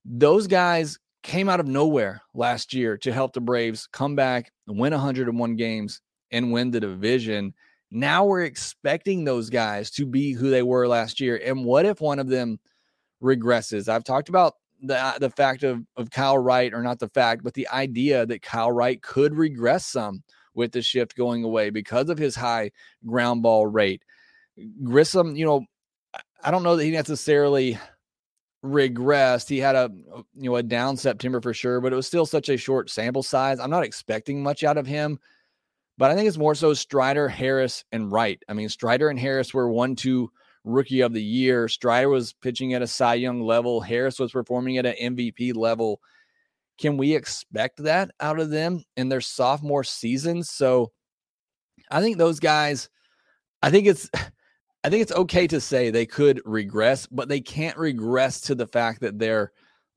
Those 0.05 0.47
guys 0.47 0.99
came 1.23 1.49
out 1.49 1.61
of 1.61 1.67
nowhere 1.67 2.23
last 2.35 2.73
year 2.73 2.97
to 2.99 3.13
help 3.13 3.33
the 3.33 3.41
Braves 3.41 3.87
come 3.93 4.17
back, 4.17 4.51
win 4.67 4.93
101 4.93 5.57
games, 5.57 6.01
and 6.31 6.53
win 6.53 6.71
the 6.71 6.81
division. 6.81 7.55
Now 7.91 8.25
we're 8.25 8.45
expecting 8.45 9.25
those 9.25 9.51
guys 9.51 9.91
to 9.93 10.07
be 10.07 10.33
who 10.33 10.51
they 10.51 10.63
were 10.63 10.89
last 10.89 11.21
year. 11.21 11.41
And 11.45 11.65
what 11.65 11.85
if 11.85 12.01
one 12.01 12.19
of 12.19 12.29
them 12.29 12.59
regresses? 13.23 13.89
I've 13.89 14.05
talked 14.05 14.29
about 14.29 14.55
the 14.83 14.99
uh, 14.99 15.19
the 15.19 15.31
fact 15.31 15.63
of 15.63 15.85
of 15.97 16.11
Kyle 16.11 16.39
Wright, 16.39 16.73
or 16.73 16.83
not 16.83 16.99
the 16.99 17.09
fact, 17.09 17.43
but 17.43 17.55
the 17.55 17.69
idea 17.69 18.27
that 18.27 18.43
Kyle 18.43 18.73
Wright 18.73 19.01
could 19.03 19.35
regress 19.35 19.87
some 19.87 20.23
with 20.55 20.73
the 20.73 20.83
shift 20.83 21.17
going 21.17 21.45
away 21.45 21.71
because 21.71 22.09
of 22.09 22.19
his 22.19 22.35
high 22.35 22.71
ground 23.07 23.43
ball 23.43 23.67
rate. 23.67 24.03
Grissom, 24.83 25.37
you 25.37 25.47
know, 25.47 25.65
I 26.43 26.51
don't 26.51 26.63
know 26.63 26.77
that 26.77 26.85
he 26.85 26.91
necessarily 26.91 27.79
regressed. 28.65 29.49
He 29.49 29.59
had 29.59 29.75
a 29.75 29.91
you 30.35 30.51
know 30.51 30.57
a 30.57 30.63
down 30.63 30.97
September 30.97 31.41
for 31.41 31.55
sure, 31.55 31.81
but 31.81 31.93
it 31.93 31.97
was 31.97 32.07
still 32.07 32.27
such 32.27 32.49
a 32.49 32.57
short 32.57 32.91
sample 32.91 33.23
size. 33.23 33.61
I'm 33.61 33.71
not 33.71 33.85
expecting 33.85 34.43
much 34.43 34.65
out 34.65 34.79
of 34.79 34.87
him, 34.87 35.19
but 35.99 36.11
I 36.11 36.15
think 36.15 36.29
it's 36.29 36.39
more 36.39 36.55
so 36.55 36.75
Strider, 36.75 37.29
Harris, 37.29 37.85
and 37.93 38.11
Wright. 38.11 38.43
I 38.49 38.55
mean, 38.55 38.69
Strider 38.69 39.09
and 39.09 39.19
Harris 39.19 39.55
were 39.55 39.71
one 39.71 39.97
two 39.97 40.31
rookie 40.65 41.01
of 41.01 41.13
the 41.13 41.23
year. 41.23 41.69
Strider 41.69 42.09
was 42.09 42.33
pitching 42.33 42.75
at 42.75 42.83
a 42.83 42.87
Cy 42.87 43.15
Young 43.15 43.41
level. 43.41 43.81
Harris 43.81 44.19
was 44.19 44.33
performing 44.33 44.79
at 44.79 44.87
an 44.87 45.17
MVP 45.17 45.57
level. 45.57 46.01
Can 46.79 46.97
we 46.97 47.15
expect 47.15 47.83
that 47.83 48.11
out 48.21 48.41
of 48.41 48.51
them 48.51 48.83
in 48.97 49.09
their 49.09 49.21
sophomore 49.21 49.85
season? 49.85 50.43
So 50.43 50.93
I 51.91 52.01
think 52.01 52.17
those 52.17 52.41
guys, 52.41 52.89
I 53.63 53.71
think 53.71 53.87
it's 53.87 54.09
I 54.83 54.89
think 54.89 55.03
it's 55.03 55.13
okay 55.13 55.47
to 55.49 55.61
say 55.61 55.91
they 55.91 56.07
could 56.07 56.41
regress, 56.45 57.07
but 57.07 57.29
they 57.29 57.41
can't 57.41 57.77
regress 57.77 58.41
to 58.43 58.55
the 58.55 58.67
fact 58.67 59.01
that 59.03 59.19
they're 59.19 59.53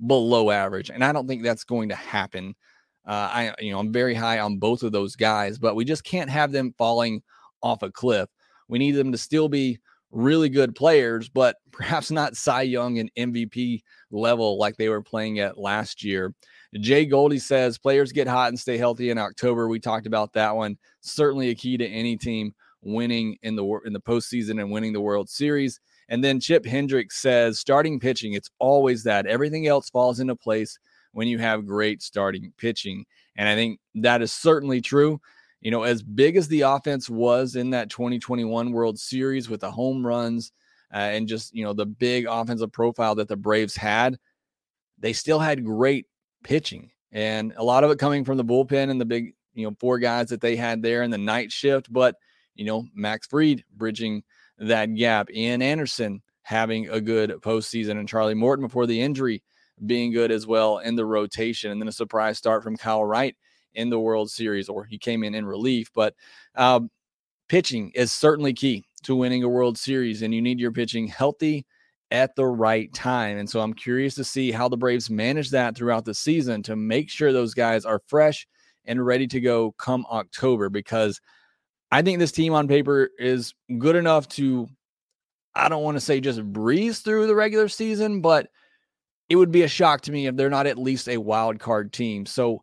below 0.05 0.51
average. 0.51 0.89
And 0.89 1.03
I 1.03 1.13
don't 1.13 1.27
think 1.27 1.43
that's 1.43 1.63
going 1.63 1.89
to 1.89 1.95
happen. 1.95 2.53
Uh, 3.05 3.29
I, 3.31 3.55
you 3.59 3.71
know, 3.71 3.79
I'm 3.79 3.93
very 3.93 4.13
high 4.13 4.39
on 4.39 4.57
both 4.57 4.83
of 4.83 4.91
those 4.91 5.15
guys, 5.15 5.57
but 5.57 5.75
we 5.75 5.85
just 5.85 6.03
can't 6.03 6.29
have 6.29 6.51
them 6.51 6.73
falling 6.77 7.21
off 7.61 7.83
a 7.83 7.91
cliff. 7.91 8.29
We 8.67 8.79
need 8.79 8.91
them 8.91 9.11
to 9.13 9.17
still 9.17 9.47
be 9.47 9.79
really 10.13 10.47
good 10.47 10.75
players, 10.75 11.27
but 11.27 11.57
perhaps 11.71 12.11
not 12.11 12.37
Cy 12.37 12.61
Young 12.61 12.99
and 12.99 13.11
MVP 13.17 13.81
level 14.11 14.57
like 14.57 14.77
they 14.77 14.89
were 14.89 15.01
playing 15.01 15.39
at 15.39 15.57
last 15.57 16.03
year. 16.03 16.33
Jay 16.79 17.05
Goldie 17.05 17.39
says 17.39 17.77
players 17.77 18.11
get 18.11 18.27
hot 18.27 18.49
and 18.49 18.59
stay 18.59 18.77
healthy 18.77 19.09
in 19.09 19.17
October. 19.17 19.67
We 19.67 19.79
talked 19.79 20.07
about 20.07 20.33
that 20.33 20.55
one. 20.55 20.77
Certainly 21.01 21.49
a 21.49 21.55
key 21.55 21.77
to 21.77 21.85
any 21.85 22.17
team 22.17 22.53
winning 22.81 23.37
in 23.43 23.55
the 23.55 23.65
in 23.85 23.93
the 23.93 23.99
postseason 23.99 24.59
and 24.59 24.71
winning 24.71 24.93
the 24.93 25.01
World 25.01 25.29
Series. 25.29 25.79
And 26.09 26.23
then 26.23 26.39
Chip 26.39 26.65
Hendricks 26.65 27.21
says 27.21 27.59
starting 27.59 27.99
pitching, 27.99 28.33
it's 28.33 28.49
always 28.59 29.03
that. 29.03 29.25
Everything 29.25 29.67
else 29.67 29.89
falls 29.89 30.19
into 30.19 30.35
place 30.35 30.77
when 31.11 31.27
you 31.27 31.37
have 31.37 31.65
great 31.65 32.01
starting 32.01 32.51
pitching. 32.57 33.05
And 33.37 33.47
I 33.47 33.55
think 33.55 33.79
that 33.95 34.21
is 34.21 34.33
certainly 34.33 34.81
true. 34.81 35.19
You 35.63 35.71
know, 35.71 35.83
as 35.83 36.03
big 36.03 36.35
as 36.35 36.47
the 36.47 36.61
offense 36.61 37.09
was 37.09 37.55
in 37.55 37.71
that 37.71 37.89
2021 37.89 38.71
World 38.71 38.99
Series 38.99 39.49
with 39.49 39.61
the 39.61 39.71
home 39.71 40.05
runs 40.05 40.51
uh, 40.93 40.97
and 40.97 41.27
just, 41.27 41.55
you 41.55 41.63
know, 41.63 41.73
the 41.73 41.85
big 41.85 42.27
offensive 42.29 42.71
profile 42.71 43.15
that 43.15 43.29
the 43.29 43.37
Braves 43.37 43.75
had, 43.75 44.19
they 44.99 45.13
still 45.13 45.39
had 45.39 45.65
great 45.65 46.05
pitching. 46.43 46.91
And 47.13 47.53
a 47.55 47.63
lot 47.63 47.83
of 47.83 47.91
it 47.91 47.97
coming 47.97 48.25
from 48.25 48.37
the 48.37 48.45
bullpen 48.45 48.89
and 48.89 48.99
the 48.99 49.05
big, 49.05 49.33
you 49.53 49.65
know, 49.65 49.75
four 49.79 49.99
guys 49.99 50.29
that 50.29 50.41
they 50.41 50.55
had 50.55 50.83
there 50.83 51.01
in 51.01 51.11
the 51.11 51.17
night 51.17 51.51
shift. 51.51 51.91
But 51.91 52.15
you 52.55 52.65
know, 52.65 52.85
Max 52.93 53.27
Fried 53.27 53.63
bridging 53.75 54.23
that 54.57 54.93
gap. 54.95 55.29
Ian 55.31 55.61
Anderson 55.61 56.21
having 56.43 56.89
a 56.89 57.01
good 57.01 57.31
postseason, 57.41 57.99
and 57.99 58.07
Charlie 58.07 58.33
Morton 58.33 58.65
before 58.65 58.85
the 58.85 59.01
injury 59.01 59.43
being 59.85 60.11
good 60.11 60.31
as 60.31 60.45
well 60.45 60.79
in 60.79 60.95
the 60.95 61.05
rotation. 61.05 61.71
And 61.71 61.81
then 61.81 61.87
a 61.87 61.93
surprise 61.93 62.37
start 62.37 62.63
from 62.63 62.77
Kyle 62.77 63.03
Wright 63.03 63.35
in 63.75 63.89
the 63.89 63.99
World 63.99 64.29
Series, 64.29 64.69
or 64.69 64.85
he 64.85 64.97
came 64.97 65.23
in 65.23 65.35
in 65.35 65.45
relief. 65.45 65.89
But 65.93 66.15
um, 66.55 66.89
pitching 67.49 67.91
is 67.95 68.11
certainly 68.11 68.53
key 68.53 68.85
to 69.03 69.15
winning 69.15 69.43
a 69.43 69.49
World 69.49 69.77
Series, 69.77 70.21
and 70.21 70.33
you 70.33 70.41
need 70.41 70.59
your 70.59 70.71
pitching 70.71 71.07
healthy 71.07 71.65
at 72.11 72.35
the 72.35 72.45
right 72.45 72.93
time. 72.93 73.37
And 73.37 73.49
so 73.49 73.59
I'm 73.59 73.73
curious 73.73 74.15
to 74.15 74.23
see 74.23 74.51
how 74.51 74.69
the 74.69 74.77
Braves 74.77 75.09
manage 75.09 75.49
that 75.49 75.75
throughout 75.75 76.05
the 76.05 76.13
season 76.13 76.61
to 76.63 76.75
make 76.75 77.09
sure 77.09 77.33
those 77.33 77.55
guys 77.55 77.85
are 77.85 78.01
fresh 78.07 78.47
and 78.85 79.03
ready 79.03 79.27
to 79.27 79.41
go 79.41 79.71
come 79.73 80.05
October 80.11 80.69
because 80.69 81.19
I 81.91 82.01
think 82.01 82.19
this 82.19 82.31
team 82.31 82.53
on 82.53 82.67
paper 82.67 83.09
is 83.17 83.53
good 83.79 83.95
enough 83.95 84.27
to, 84.29 84.67
I 85.55 85.69
don't 85.69 85.83
want 85.83 85.95
to 85.95 86.01
say 86.01 86.19
just 86.19 86.43
breeze 86.43 86.99
through 86.99 87.27
the 87.27 87.35
regular 87.35 87.67
season, 87.67 88.21
but 88.21 88.49
it 89.29 89.35
would 89.35 89.51
be 89.51 89.63
a 89.63 89.67
shock 89.67 90.01
to 90.01 90.11
me 90.11 90.27
if 90.27 90.35
they're 90.35 90.49
not 90.49 90.67
at 90.67 90.77
least 90.77 91.09
a 91.09 91.17
wild 91.17 91.59
card 91.59 91.93
team. 91.93 92.25
So 92.25 92.61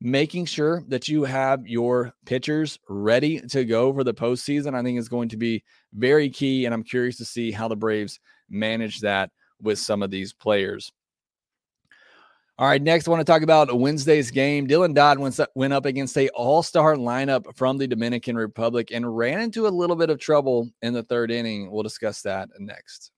making 0.00 0.46
sure 0.46 0.82
that 0.88 1.08
you 1.08 1.24
have 1.24 1.66
your 1.66 2.12
pitchers 2.24 2.78
ready 2.88 3.40
to 3.40 3.64
go 3.64 3.92
for 3.92 4.04
the 4.04 4.14
postseason, 4.14 4.74
I 4.74 4.82
think 4.82 4.98
is 4.98 5.08
going 5.08 5.28
to 5.30 5.36
be 5.36 5.62
very 5.92 6.30
key. 6.30 6.64
And 6.64 6.74
I'm 6.74 6.82
curious 6.82 7.16
to 7.18 7.24
see 7.24 7.50
how 7.52 7.68
the 7.68 7.76
Braves 7.76 8.18
manage 8.48 9.00
that 9.00 9.30
with 9.60 9.78
some 9.78 10.02
of 10.02 10.10
these 10.10 10.32
players. 10.32 10.90
All 12.58 12.66
right, 12.66 12.82
next 12.82 13.08
I 13.08 13.10
want 13.10 13.20
to 13.20 13.32
talk 13.32 13.40
about 13.40 13.74
Wednesday's 13.78 14.30
game. 14.30 14.66
Dylan 14.66 14.94
Dodd 14.94 15.18
went, 15.18 15.72
up 15.72 15.86
against 15.86 16.18
a 16.18 16.28
all-star 16.30 16.96
lineup 16.96 17.56
from 17.56 17.78
the 17.78 17.86
Dominican 17.86 18.36
Republic 18.36 18.90
and 18.92 19.16
ran 19.16 19.40
into 19.40 19.66
a 19.66 19.68
little 19.68 19.96
bit 19.96 20.10
of 20.10 20.18
trouble 20.18 20.68
in 20.82 20.92
the 20.92 21.02
third 21.02 21.30
inning. 21.30 21.70
We'll 21.70 21.82
discuss 21.82 22.20
that 22.22 22.50
next. 22.58 23.12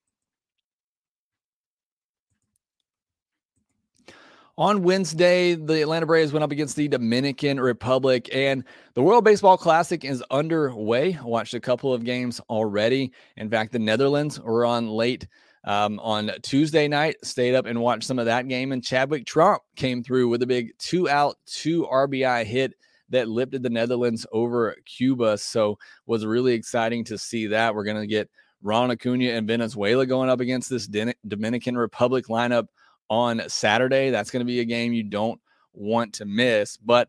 On 4.59 4.83
Wednesday, 4.83 5.55
the 5.55 5.81
Atlanta 5.81 6.05
Braves 6.05 6.31
went 6.31 6.45
up 6.45 6.53
against 6.53 6.77
the 6.77 6.87
Dominican 6.87 7.59
Republic, 7.59 8.29
and 8.35 8.65
the 8.93 9.03
World 9.03 9.25
Baseball 9.25 9.57
Classic 9.57 10.05
is 10.05 10.23
underway. 10.31 11.17
I 11.19 11.25
watched 11.25 11.55
a 11.55 11.61
couple 11.61 11.95
of 11.95 12.05
games 12.05 12.39
already. 12.51 13.13
In 13.39 13.49
fact, 13.49 13.73
the 13.73 13.79
Netherlands 13.79 14.39
were 14.39 14.67
on 14.67 14.91
late 14.91 15.27
um, 15.65 15.99
on 16.01 16.33
Tuesday 16.43 16.87
night, 16.87 17.17
stayed 17.25 17.55
up 17.55 17.65
and 17.65 17.81
watched 17.81 18.05
some 18.05 18.19
of 18.19 18.27
that 18.27 18.47
game, 18.47 18.73
and 18.73 18.85
Chadwick 18.85 19.25
Tromp 19.25 19.61
came 19.75 20.03
through 20.03 20.29
with 20.29 20.43
a 20.43 20.47
big 20.47 20.73
two 20.79 21.09
out, 21.09 21.37
two 21.47 21.87
RBI 21.91 22.45
hit 22.45 22.75
that 23.09 23.29
lifted 23.29 23.63
the 23.63 23.71
Netherlands 23.71 24.27
over 24.33 24.77
Cuba. 24.85 25.39
So 25.39 25.79
was 26.05 26.27
really 26.27 26.53
exciting 26.53 27.05
to 27.05 27.17
see 27.17 27.47
that. 27.47 27.75
We're 27.75 27.85
going 27.85 28.03
to 28.03 28.07
get 28.07 28.29
Ron 28.61 28.91
Acuna 28.91 29.31
and 29.31 29.49
Venezuela 29.49 30.05
going 30.05 30.29
up 30.29 30.41
against 30.41 30.69
this 30.69 30.87
Dominican 31.27 31.79
Republic 31.79 32.27
lineup 32.27 32.67
on 33.11 33.43
Saturday. 33.49 34.11
That's 34.11 34.31
going 34.31 34.41
to 34.41 34.47
be 34.51 34.61
a 34.61 34.65
game 34.65 34.93
you 34.93 35.03
don't 35.03 35.41
want 35.73 36.15
to 36.15 36.25
miss. 36.25 36.77
But 36.77 37.09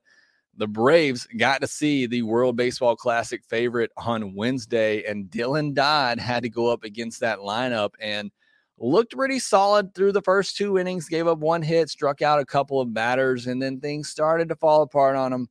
the 0.55 0.67
Braves 0.67 1.27
got 1.37 1.61
to 1.61 1.67
see 1.67 2.05
the 2.05 2.21
World 2.21 2.55
Baseball 2.55 2.95
Classic 2.95 3.43
favorite 3.43 3.91
on 3.97 4.35
Wednesday, 4.35 5.03
and 5.03 5.25
Dylan 5.25 5.73
Dodd 5.73 6.19
had 6.19 6.43
to 6.43 6.49
go 6.49 6.67
up 6.67 6.83
against 6.83 7.19
that 7.21 7.39
lineup 7.39 7.91
and 7.99 8.31
looked 8.77 9.15
pretty 9.15 9.39
solid 9.39 9.95
through 9.95 10.11
the 10.11 10.21
first 10.21 10.55
two 10.55 10.77
innings, 10.77 11.07
gave 11.07 11.27
up 11.27 11.39
one 11.39 11.61
hit, 11.61 11.89
struck 11.89 12.21
out 12.21 12.39
a 12.39 12.45
couple 12.45 12.79
of 12.79 12.93
batters, 12.93 13.47
and 13.47 13.61
then 13.61 13.79
things 13.79 14.09
started 14.09 14.49
to 14.49 14.55
fall 14.55 14.83
apart 14.83 15.15
on 15.15 15.33
him 15.33 15.47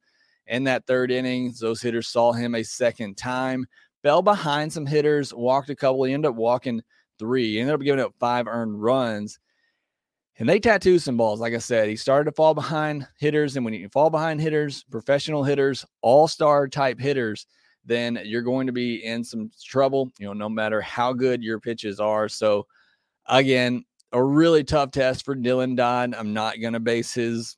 in 0.46 0.64
that 0.64 0.86
third 0.86 1.10
inning. 1.10 1.52
Those 1.60 1.82
hitters 1.82 2.08
saw 2.08 2.32
him 2.32 2.54
a 2.54 2.62
second 2.62 3.16
time, 3.16 3.66
fell 4.02 4.22
behind 4.22 4.72
some 4.72 4.86
hitters, 4.86 5.34
walked 5.34 5.70
a 5.70 5.76
couple. 5.76 6.04
He 6.04 6.12
ended 6.12 6.30
up 6.30 6.36
walking 6.36 6.82
three, 7.18 7.52
he 7.52 7.60
ended 7.60 7.74
up 7.74 7.80
giving 7.80 8.04
up 8.04 8.14
five 8.20 8.46
earned 8.46 8.80
runs. 8.80 9.38
And 10.38 10.48
they 10.48 10.58
tattoo 10.58 10.98
some 10.98 11.16
balls. 11.16 11.40
Like 11.40 11.54
I 11.54 11.58
said, 11.58 11.88
he 11.88 11.96
started 11.96 12.24
to 12.24 12.34
fall 12.34 12.54
behind 12.54 13.06
hitters. 13.18 13.56
And 13.56 13.64
when 13.64 13.74
you 13.74 13.88
fall 13.90 14.10
behind 14.10 14.40
hitters, 14.40 14.84
professional 14.90 15.44
hitters, 15.44 15.84
all 16.00 16.26
star 16.26 16.68
type 16.68 16.98
hitters, 16.98 17.46
then 17.84 18.18
you're 18.24 18.42
going 18.42 18.66
to 18.66 18.72
be 18.72 19.04
in 19.04 19.24
some 19.24 19.50
trouble, 19.64 20.10
you 20.18 20.26
know, 20.26 20.32
no 20.32 20.48
matter 20.48 20.80
how 20.80 21.12
good 21.12 21.42
your 21.42 21.60
pitches 21.60 22.00
are. 22.00 22.28
So, 22.28 22.66
again, 23.26 23.84
a 24.12 24.22
really 24.22 24.64
tough 24.64 24.90
test 24.90 25.24
for 25.24 25.36
Dylan 25.36 25.76
Dodd. 25.76 26.14
I'm 26.14 26.32
not 26.32 26.60
going 26.60 26.74
to 26.74 26.80
base 26.80 27.12
his, 27.14 27.56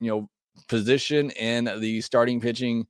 you 0.00 0.10
know, 0.10 0.28
position 0.68 1.30
in 1.32 1.64
the 1.80 2.00
starting 2.00 2.40
pitching 2.40 2.86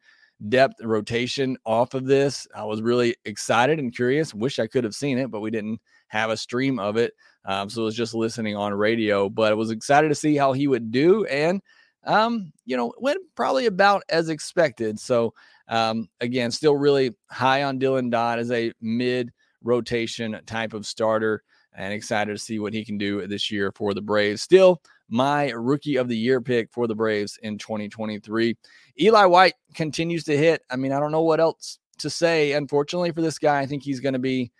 depth 0.49 0.83
rotation 0.83 1.57
off 1.64 1.94
of 1.94 2.07
this. 2.07 2.46
I 2.55 2.64
was 2.64 2.83
really 2.83 3.16
excited 3.25 3.79
and 3.79 3.94
curious. 3.94 4.35
Wish 4.35 4.59
I 4.59 4.66
could 4.66 4.85
have 4.85 4.94
seen 4.94 5.18
it, 5.18 5.31
but 5.31 5.40
we 5.40 5.51
didn't 5.51 5.81
have 6.16 6.31
a 6.31 6.37
stream 6.37 6.79
of 6.79 6.96
it. 6.96 7.14
Um, 7.44 7.70
so 7.70 7.83
it 7.83 7.85
was 7.85 7.96
just 7.96 8.14
listening 8.14 8.57
on 8.57 8.74
radio, 8.74 9.29
but 9.29 9.52
I 9.52 9.55
was 9.55 9.70
excited 9.70 10.09
to 10.09 10.14
see 10.14 10.37
how 10.37 10.52
he 10.52 10.66
would 10.66 10.90
do. 10.90 11.24
And, 11.26 11.62
um, 12.05 12.52
you 12.64 12.76
know, 12.76 12.92
went 12.98 13.18
probably 13.37 13.66
about 13.66 14.02
as 14.09 14.29
expected. 14.29 14.98
So, 14.98 15.33
um, 15.68 16.09
again, 16.20 16.50
still 16.50 16.76
really 16.76 17.14
high 17.31 17.62
on 17.62 17.79
Dylan 17.79 18.11
Dodd 18.11 18.38
as 18.38 18.50
a 18.50 18.72
mid 18.81 19.33
rotation 19.62 20.40
type 20.46 20.74
of 20.74 20.87
starter 20.87 21.42
and 21.76 21.92
excited 21.92 22.33
to 22.33 22.38
see 22.38 22.59
what 22.59 22.72
he 22.72 22.85
can 22.85 22.98
do 22.98 23.26
this 23.26 23.50
year 23.50 23.70
for 23.76 23.94
the 23.94 24.00
Braves. 24.00 24.42
Still, 24.42 24.81
my 25.09 25.50
rookie 25.50 25.96
of 25.96 26.09
the 26.09 26.16
year 26.16 26.40
pick 26.40 26.72
for 26.72 26.87
the 26.87 26.94
Braves 26.94 27.38
in 27.42 27.59
2023. 27.59 28.57
Eli 29.00 29.24
White 29.24 29.55
continues 29.74 30.24
to 30.24 30.37
hit. 30.37 30.62
I 30.70 30.76
mean, 30.76 30.92
I 30.92 30.98
don't 30.98 31.12
know 31.12 31.22
what 31.22 31.40
else 31.40 31.79
to 31.98 32.11
say. 32.11 32.52
Unfortunately 32.52 33.12
for 33.12 33.22
this 33.22 33.38
guy, 33.38 33.61
I 33.61 33.66
think 33.66 33.83
he's 33.83 34.00
going 34.00 34.14
to 34.14 34.18
be 34.18 34.50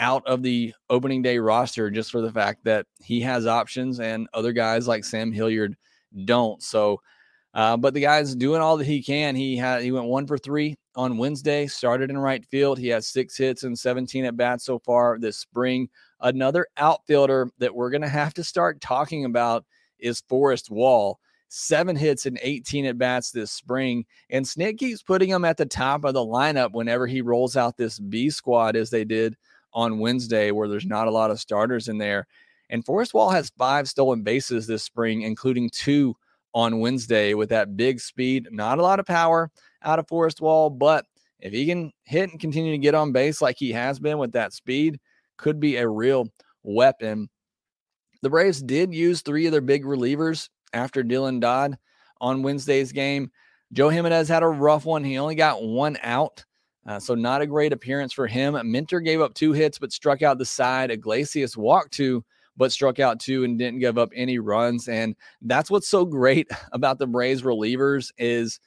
out 0.00 0.26
of 0.26 0.42
the 0.42 0.74
opening 0.90 1.22
day 1.22 1.38
roster 1.38 1.90
just 1.90 2.10
for 2.10 2.20
the 2.20 2.32
fact 2.32 2.64
that 2.64 2.86
he 3.00 3.20
has 3.20 3.46
options 3.46 4.00
and 4.00 4.28
other 4.34 4.52
guys 4.52 4.88
like 4.88 5.04
Sam 5.04 5.32
Hilliard 5.32 5.76
don't. 6.24 6.62
So, 6.62 7.00
uh, 7.52 7.76
but 7.76 7.94
the 7.94 8.00
guy's 8.00 8.34
doing 8.34 8.60
all 8.60 8.76
that 8.76 8.86
he 8.86 9.02
can. 9.02 9.36
He 9.36 9.56
had 9.56 9.82
he 9.82 9.92
went 9.92 10.06
one 10.06 10.26
for 10.26 10.38
three 10.38 10.76
on 10.96 11.16
Wednesday. 11.16 11.66
Started 11.66 12.10
in 12.10 12.18
right 12.18 12.44
field. 12.44 12.78
He 12.78 12.88
has 12.88 13.06
six 13.06 13.36
hits 13.36 13.62
and 13.62 13.78
17 13.78 14.24
at 14.24 14.36
bats 14.36 14.64
so 14.64 14.78
far 14.80 15.18
this 15.18 15.38
spring. 15.38 15.88
Another 16.20 16.66
outfielder 16.76 17.48
that 17.58 17.74
we're 17.74 17.90
going 17.90 18.02
to 18.02 18.08
have 18.08 18.34
to 18.34 18.44
start 18.44 18.80
talking 18.80 19.24
about 19.24 19.64
is 19.98 20.22
Forrest 20.28 20.70
Wall. 20.70 21.20
Seven 21.48 21.94
hits 21.94 22.26
and 22.26 22.38
18 22.42 22.86
at 22.86 22.98
bats 22.98 23.30
this 23.30 23.52
spring. 23.52 24.04
And 24.30 24.44
Snit 24.44 24.76
keeps 24.76 25.02
putting 25.02 25.28
him 25.28 25.44
at 25.44 25.56
the 25.56 25.66
top 25.66 26.04
of 26.04 26.14
the 26.14 26.20
lineup 26.20 26.72
whenever 26.72 27.06
he 27.06 27.20
rolls 27.20 27.56
out 27.56 27.76
this 27.76 28.00
B 28.00 28.28
squad, 28.30 28.74
as 28.74 28.90
they 28.90 29.04
did 29.04 29.36
on 29.74 29.98
Wednesday, 29.98 30.50
where 30.50 30.68
there's 30.68 30.86
not 30.86 31.08
a 31.08 31.12
lot 31.12 31.30
of 31.30 31.40
starters 31.40 31.88
in 31.88 31.98
there. 31.98 32.26
And 32.70 32.84
Forrest 32.84 33.14
Wall 33.14 33.30
has 33.30 33.52
five 33.58 33.88
stolen 33.88 34.22
bases 34.22 34.66
this 34.66 34.82
spring, 34.82 35.22
including 35.22 35.70
two 35.70 36.16
on 36.54 36.80
Wednesday 36.80 37.34
with 37.34 37.48
that 37.50 37.76
big 37.76 38.00
speed. 38.00 38.48
Not 38.50 38.78
a 38.78 38.82
lot 38.82 39.00
of 39.00 39.06
power 39.06 39.50
out 39.82 39.98
of 39.98 40.08
Forrest 40.08 40.40
Wall, 40.40 40.70
but 40.70 41.04
if 41.40 41.52
he 41.52 41.66
can 41.66 41.92
hit 42.04 42.30
and 42.30 42.40
continue 42.40 42.72
to 42.72 42.78
get 42.78 42.94
on 42.94 43.12
base 43.12 43.42
like 43.42 43.56
he 43.58 43.72
has 43.72 43.98
been 43.98 44.18
with 44.18 44.32
that 44.32 44.52
speed, 44.52 44.98
could 45.36 45.60
be 45.60 45.76
a 45.76 45.88
real 45.88 46.26
weapon. 46.62 47.28
The 48.22 48.30
Braves 48.30 48.62
did 48.62 48.94
use 48.94 49.20
three 49.20 49.46
of 49.46 49.52
their 49.52 49.60
big 49.60 49.84
relievers 49.84 50.48
after 50.72 51.02
Dylan 51.02 51.40
Dodd 51.40 51.76
on 52.20 52.42
Wednesday's 52.42 52.92
game. 52.92 53.30
Joe 53.72 53.88
Jimenez 53.88 54.28
had 54.28 54.42
a 54.42 54.48
rough 54.48 54.86
one. 54.86 55.04
He 55.04 55.18
only 55.18 55.34
got 55.34 55.62
one 55.62 55.98
out. 56.02 56.44
Uh, 56.86 57.00
so 57.00 57.14
not 57.14 57.40
a 57.40 57.46
great 57.46 57.72
appearance 57.72 58.12
for 58.12 58.26
him. 58.26 58.58
Minter 58.70 59.00
gave 59.00 59.20
up 59.20 59.34
two 59.34 59.52
hits 59.52 59.78
but 59.78 59.92
struck 59.92 60.22
out 60.22 60.38
the 60.38 60.44
side. 60.44 60.90
Iglesias 60.90 61.56
walked 61.56 61.92
two 61.92 62.24
but 62.56 62.72
struck 62.72 63.00
out 63.00 63.20
two 63.20 63.44
and 63.44 63.58
didn't 63.58 63.80
give 63.80 63.98
up 63.98 64.10
any 64.14 64.38
runs. 64.38 64.88
And 64.88 65.16
that's 65.42 65.70
what's 65.70 65.88
so 65.88 66.04
great 66.04 66.48
about 66.72 66.98
the 66.98 67.06
Braves 67.06 67.42
relievers 67.42 68.12
is 68.18 68.60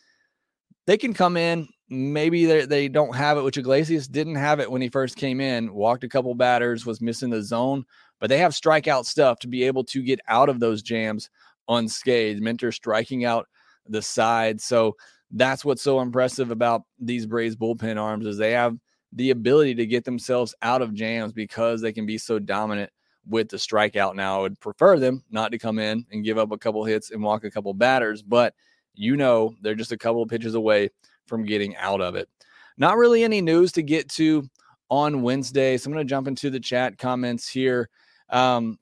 they 0.85 0.97
can 0.97 1.13
come 1.13 1.37
in. 1.37 1.67
Maybe 1.89 2.45
they, 2.45 2.65
they 2.65 2.89
don't 2.89 3.15
have 3.15 3.37
it, 3.37 3.43
which 3.43 3.57
Iglesias 3.57 4.07
didn't 4.07 4.35
have 4.35 4.59
it 4.59 4.69
when 4.69 4.81
he 4.81 4.89
first 4.89 5.15
came 5.15 5.39
in. 5.39 5.73
Walked 5.73 6.03
a 6.03 6.09
couple 6.09 6.33
batters, 6.35 6.85
was 6.85 6.99
missing 6.99 7.29
the 7.29 7.41
zone, 7.41 7.85
but 8.19 8.29
they 8.29 8.39
have 8.39 8.51
strikeout 8.51 9.05
stuff 9.05 9.39
to 9.39 9.47
be 9.47 9.63
able 9.63 9.85
to 9.85 10.03
get 10.03 10.19
out 10.27 10.49
of 10.49 10.59
those 10.59 10.81
jams 10.81 11.29
unscathed. 11.69 12.41
Minter 12.41 12.73
striking 12.73 13.23
out 13.23 13.47
the 13.87 14.01
side. 14.01 14.59
So 14.59 14.97
that's 15.31 15.65
what's 15.65 15.81
so 15.81 15.99
impressive 15.99 16.51
about 16.51 16.83
these 16.99 17.25
Braves 17.25 17.55
bullpen 17.55 18.01
arms 18.01 18.25
is 18.25 18.37
they 18.37 18.51
have 18.51 18.77
the 19.13 19.31
ability 19.31 19.75
to 19.75 19.85
get 19.85 20.03
themselves 20.05 20.55
out 20.61 20.81
of 20.81 20.93
jams 20.93 21.33
because 21.33 21.81
they 21.81 21.93
can 21.93 22.05
be 22.05 22.17
so 22.17 22.39
dominant 22.39 22.91
with 23.27 23.49
the 23.49 23.57
strikeout. 23.57 24.15
Now, 24.15 24.39
I 24.39 24.41
would 24.43 24.59
prefer 24.59 24.99
them 24.99 25.23
not 25.29 25.51
to 25.51 25.57
come 25.57 25.79
in 25.79 26.05
and 26.11 26.23
give 26.23 26.37
up 26.37 26.51
a 26.51 26.57
couple 26.57 26.83
hits 26.83 27.11
and 27.11 27.21
walk 27.21 27.43
a 27.43 27.51
couple 27.51 27.73
batters, 27.73 28.21
but 28.21 28.53
you 28.93 29.15
know 29.17 29.53
they're 29.61 29.75
just 29.75 29.91
a 29.91 29.97
couple 29.97 30.23
of 30.23 30.29
pitches 30.29 30.55
away 30.55 30.89
from 31.27 31.45
getting 31.45 31.75
out 31.77 32.01
of 32.01 32.15
it. 32.15 32.29
Not 32.77 32.97
really 32.97 33.23
any 33.23 33.41
news 33.41 33.71
to 33.73 33.83
get 33.83 34.09
to 34.11 34.47
on 34.89 35.21
Wednesday, 35.21 35.77
so 35.77 35.87
I'm 35.87 35.93
going 35.93 36.05
to 36.05 36.09
jump 36.09 36.27
into 36.27 36.49
the 36.49 36.59
chat 36.59 36.97
comments 36.97 37.49
here. 37.49 37.89
Um, 38.29 38.79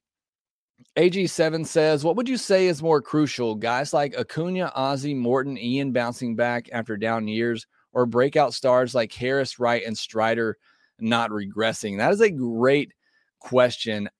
AG7 0.97 1.65
says, 1.65 2.03
What 2.03 2.15
would 2.15 2.29
you 2.29 2.37
say 2.37 2.67
is 2.67 2.81
more 2.81 3.01
crucial? 3.01 3.55
Guys 3.55 3.93
like 3.93 4.15
Acuna, 4.17 4.71
Ozzie, 4.73 5.13
Morton, 5.13 5.57
Ian 5.57 5.91
bouncing 5.91 6.35
back 6.35 6.69
after 6.71 6.95
down 6.95 7.27
years, 7.27 7.67
or 7.91 8.05
breakout 8.05 8.53
stars 8.53 8.95
like 8.95 9.11
Harris, 9.11 9.59
Wright, 9.59 9.83
and 9.85 9.97
Strider 9.97 10.57
not 10.99 11.31
regressing? 11.31 11.97
That 11.97 12.13
is 12.13 12.21
a 12.21 12.31
great 12.31 12.93
question. 13.39 14.09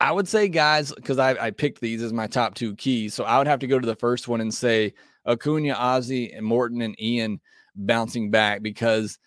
I 0.00 0.12
would 0.12 0.28
say, 0.28 0.48
guys, 0.48 0.92
because 0.92 1.18
I, 1.18 1.30
I 1.46 1.50
picked 1.50 1.80
these 1.80 2.04
as 2.04 2.12
my 2.12 2.28
top 2.28 2.54
two 2.54 2.76
keys. 2.76 3.14
So 3.14 3.24
I 3.24 3.38
would 3.38 3.48
have 3.48 3.58
to 3.60 3.66
go 3.66 3.80
to 3.80 3.86
the 3.86 3.96
first 3.96 4.28
one 4.28 4.40
and 4.40 4.54
say 4.54 4.94
Acuna, 5.26 5.72
Ozzie, 5.72 6.32
and 6.32 6.46
Morton 6.46 6.82
and 6.82 7.00
Ian 7.00 7.40
bouncing 7.74 8.30
back 8.30 8.62
because 8.62 9.18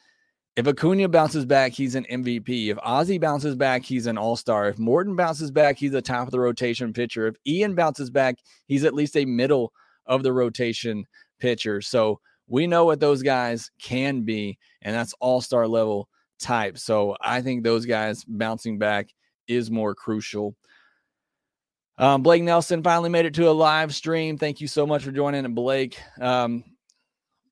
if 0.55 0.67
Acuna 0.67 1.07
bounces 1.07 1.45
back, 1.45 1.71
he's 1.71 1.95
an 1.95 2.05
MVP. 2.11 2.67
If 2.67 2.77
Ozzie 2.83 3.17
bounces 3.17 3.55
back, 3.55 3.83
he's 3.83 4.05
an 4.05 4.17
all 4.17 4.35
star. 4.35 4.67
If 4.67 4.79
Morton 4.79 5.15
bounces 5.15 5.49
back, 5.49 5.77
he's 5.77 5.93
a 5.93 6.01
top 6.01 6.27
of 6.27 6.31
the 6.31 6.39
rotation 6.39 6.91
pitcher. 6.91 7.27
If 7.27 7.35
Ian 7.47 7.73
bounces 7.73 8.09
back, 8.09 8.37
he's 8.67 8.83
at 8.83 8.93
least 8.93 9.15
a 9.15 9.25
middle 9.25 9.71
of 10.05 10.23
the 10.23 10.33
rotation 10.33 11.05
pitcher. 11.39 11.81
So 11.81 12.19
we 12.47 12.67
know 12.67 12.83
what 12.83 12.99
those 12.99 13.21
guys 13.21 13.71
can 13.81 14.23
be, 14.23 14.57
and 14.81 14.93
that's 14.93 15.13
all 15.21 15.39
star 15.39 15.67
level 15.67 16.09
type. 16.37 16.77
So 16.77 17.15
I 17.21 17.41
think 17.41 17.63
those 17.63 17.85
guys 17.85 18.25
bouncing 18.25 18.77
back 18.77 19.07
is 19.47 19.71
more 19.71 19.95
crucial. 19.95 20.55
Um, 21.97 22.23
Blake 22.23 22.43
Nelson 22.43 22.83
finally 22.83 23.09
made 23.09 23.25
it 23.25 23.35
to 23.35 23.49
a 23.49 23.51
live 23.51 23.95
stream. 23.95 24.37
Thank 24.37 24.59
you 24.59 24.67
so 24.67 24.85
much 24.85 25.03
for 25.03 25.11
joining, 25.11 25.53
Blake. 25.53 25.97
Um, 26.19 26.63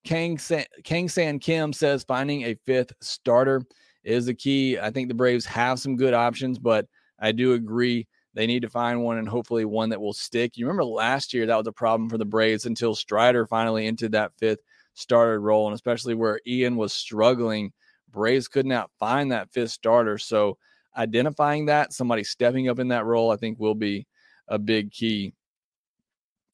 Kang 0.04 0.38
San, 0.38 0.66
Kang 0.84 1.10
San 1.10 1.40
Kim 1.40 1.74
says 1.74 2.04
finding 2.04 2.44
a 2.44 2.56
fifth 2.66 2.94
starter 3.02 3.62
is 4.04 4.26
the 4.26 4.34
key. 4.34 4.80
I 4.80 4.92
think 4.92 5.08
the 5.08 5.14
Braves 5.14 5.46
have 5.46 5.80
some 5.80 5.96
good 5.96 6.14
options, 6.14 6.58
but 6.58 6.86
I 7.20 7.32
do 7.32 7.54
agree 7.54 8.08
they 8.34 8.48
need 8.48 8.62
to 8.62 8.70
find 8.70 9.04
one 9.04 9.18
and 9.18 9.28
hopefully 9.28 9.66
one 9.66 9.90
that 9.90 10.02
will 10.02 10.14
stick. 10.14 10.56
You 10.56 10.66
remember 10.66 10.86
last 10.86 11.34
year 11.34 11.46
that 11.46 11.58
was 11.58 11.68
a 11.68 11.72
problem 11.72 12.10
for 12.10 12.18
the 12.18 12.26
Braves 12.26 12.66
until 12.66 12.96
Strider 12.96 13.46
finally 13.46 13.88
entered 13.88 14.14
that 14.14 14.32
fifth 14.38 14.60
starter 14.94 15.40
role, 15.40 15.68
and 15.68 15.76
especially 15.76 16.16
where 16.16 16.40
Ian 16.48 16.76
was 16.76 16.94
struggling, 16.94 17.74
Braves 18.12 18.48
could 18.48 18.66
not 18.66 18.92
find 19.00 19.32
that 19.32 19.52
fifth 19.52 19.72
starter. 19.72 20.18
So 20.18 20.58
identifying 20.96 21.66
that, 21.68 21.94
somebody 21.94 22.24
stepping 22.24 22.70
up 22.70 22.80
in 22.80 22.90
that 22.90 23.06
role, 23.06 23.32
I 23.32 23.36
think 23.36 23.60
will 23.60 23.76
be 23.76 24.08
a 24.48 24.58
big 24.58 24.92
key. 24.92 25.34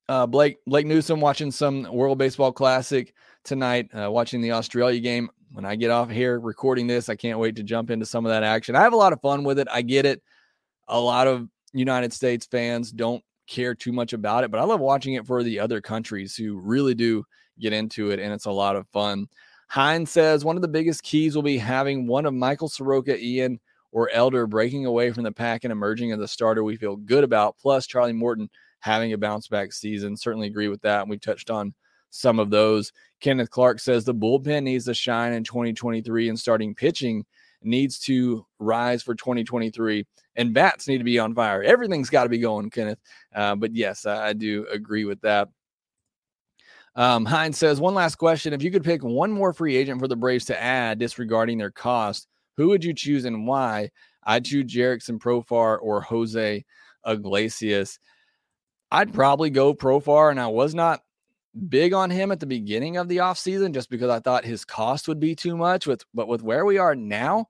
Uh, 0.08 0.28
Blake 0.28 0.58
Blake 0.68 0.86
Newsome 0.86 1.20
watching 1.20 1.52
some 1.52 1.92
World 1.92 2.18
Baseball 2.18 2.52
Classic 2.52 3.14
tonight, 3.46 3.90
uh, 3.94 4.12
watching 4.12 4.42
the 4.42 4.52
Australia 4.52 5.00
game. 5.00 5.30
When 5.54 5.66
I 5.66 5.76
get 5.76 5.92
off 5.92 6.10
here 6.10 6.40
recording 6.40 6.88
this, 6.88 7.08
I 7.08 7.16
can't 7.16 7.40
wait 7.40 7.56
to 7.56 7.64
jump 7.64 7.90
into 7.90 8.06
some 8.06 8.26
of 8.26 8.32
that 8.32 8.44
action. 8.44 8.76
I 8.76 8.82
have 8.82 8.94
a 8.94 8.98
lot 8.98 9.14
of 9.14 9.22
fun 9.22 9.44
with 9.44 9.60
it. 9.60 9.68
I 9.72 9.82
get 9.82 10.06
it. 10.06 10.22
A 10.88 11.00
lot 11.00 11.28
of 11.28 11.48
United 11.72 12.12
States 12.12 12.46
fans 12.46 12.92
don't 12.92 13.24
care 13.48 13.74
too 13.74 13.94
much 13.94 14.14
about 14.14 14.44
it, 14.44 14.52
but 14.52 14.60
I 14.60 14.64
love 14.64 14.80
watching 14.80 15.14
it 15.14 15.26
for 15.26 15.44
the 15.44 15.60
other 15.60 15.80
countries 15.80 16.36
who 16.36 16.58
really 16.60 16.94
do 16.94 17.24
get 17.60 17.74
into 17.74 18.12
it, 18.12 18.20
and 18.20 18.34
it's 18.34 18.46
a 18.46 18.52
lot 18.52 18.76
of 18.76 18.88
fun. 18.90 19.28
Hines 19.70 20.12
says 20.12 20.44
one 20.44 20.56
of 20.56 20.62
the 20.62 20.68
biggest 20.68 21.04
keys 21.04 21.36
will 21.36 21.44
be 21.44 21.58
having 21.58 22.08
one 22.08 22.26
of 22.26 22.34
Michael 22.34 22.70
Soroka, 22.70 23.18
Ian, 23.18 23.60
or 23.92 24.10
Elder 24.12 24.46
breaking 24.46 24.86
away 24.86 25.12
from 25.12 25.24
the 25.24 25.32
pack 25.32 25.64
and 25.64 25.72
emerging 25.72 26.12
as 26.12 26.20
a 26.20 26.28
starter 26.28 26.64
we 26.64 26.76
feel 26.76 26.98
good 26.98 27.24
about, 27.24 27.58
plus 27.58 27.88
Charlie 27.88 28.14
Morton 28.14 28.50
having 28.80 29.14
a 29.14 29.18
bounce 29.18 29.48
back 29.48 29.72
season. 29.72 30.18
Certainly 30.18 30.48
agree 30.48 30.68
with 30.68 30.82
that. 30.82 31.02
And 31.02 31.10
we 31.10 31.18
touched 31.18 31.50
on 31.50 31.74
some 32.10 32.40
of 32.40 32.50
those. 32.50 32.92
Kenneth 33.20 33.50
Clark 33.50 33.80
says 33.80 34.04
the 34.04 34.14
bullpen 34.14 34.64
needs 34.64 34.86
to 34.86 34.94
shine 34.94 35.34
in 35.34 35.44
2023 35.44 36.30
and 36.30 36.40
starting 36.40 36.76
pitching 36.76 37.26
needs 37.64 38.00
to 38.00 38.46
rise 38.60 39.02
for 39.02 39.16
2023 39.16 40.06
and 40.36 40.54
bats 40.54 40.88
need 40.88 41.00
to 41.00 41.04
be 41.04 41.20
on 41.20 41.34
fire. 41.34 41.64
Everything's 41.64 42.10
got 42.10 42.24
to 42.24 42.30
be 42.30 42.38
going, 42.38 42.70
Kenneth. 42.70 43.00
Uh, 43.34 43.56
but 43.56 43.74
yes, 43.74 44.06
I, 44.06 44.28
I, 44.28 44.34
do 44.34 44.68
agree 44.72 45.06
with 45.06 45.20
that. 45.22 45.50
Um, 46.96 47.26
Hines 47.26 47.58
says, 47.58 47.82
one 47.82 47.94
last 47.94 48.16
question. 48.16 48.54
If 48.54 48.64
you 48.64 48.72
could 48.72 48.84
pick 48.84 49.04
one 49.04 49.32
more 49.32 49.54
free 49.54 49.76
agent 49.76 50.00
for 50.00 50.08
the 50.08 50.16
Braves 50.16 50.46
to 50.46 50.62
add, 50.62 51.00
disregarding 51.00 51.58
their 51.58 51.72
cost, 51.72 52.28
who 52.58 52.70
would 52.70 52.84
you 52.84 52.94
choose 52.94 53.26
and 53.26 53.48
why? 53.48 53.90
I'd 54.24 54.46
choose 54.46 54.72
Jurickson 54.72 55.20
Profar 55.20 55.78
or 55.82 56.02
Jose 56.02 56.64
Iglesias. 57.06 58.00
I'd 58.92 59.14
probably 59.14 59.50
go 59.50 59.74
Profar, 59.74 60.32
and 60.32 60.40
I 60.40 60.48
was 60.48 60.74
not 60.74 61.02
big 61.70 61.94
on 61.94 62.10
him 62.10 62.32
at 62.32 62.40
the 62.40 62.46
beginning 62.46 62.98
of 62.98 63.08
the 63.08 63.18
offseason 63.18 63.74
just 63.74 63.90
because 63.90 64.10
I 64.10 64.20
thought 64.20 64.46
his 64.46 64.66
cost 64.66 65.08
would 65.08 65.20
be 65.20 65.36
too 65.36 65.56
much. 65.56 65.88
With 65.88 66.04
but 66.14 66.28
with 66.28 66.44
where 66.44 66.66
we 66.66 66.78
are 66.78 66.96
now, 66.96 67.48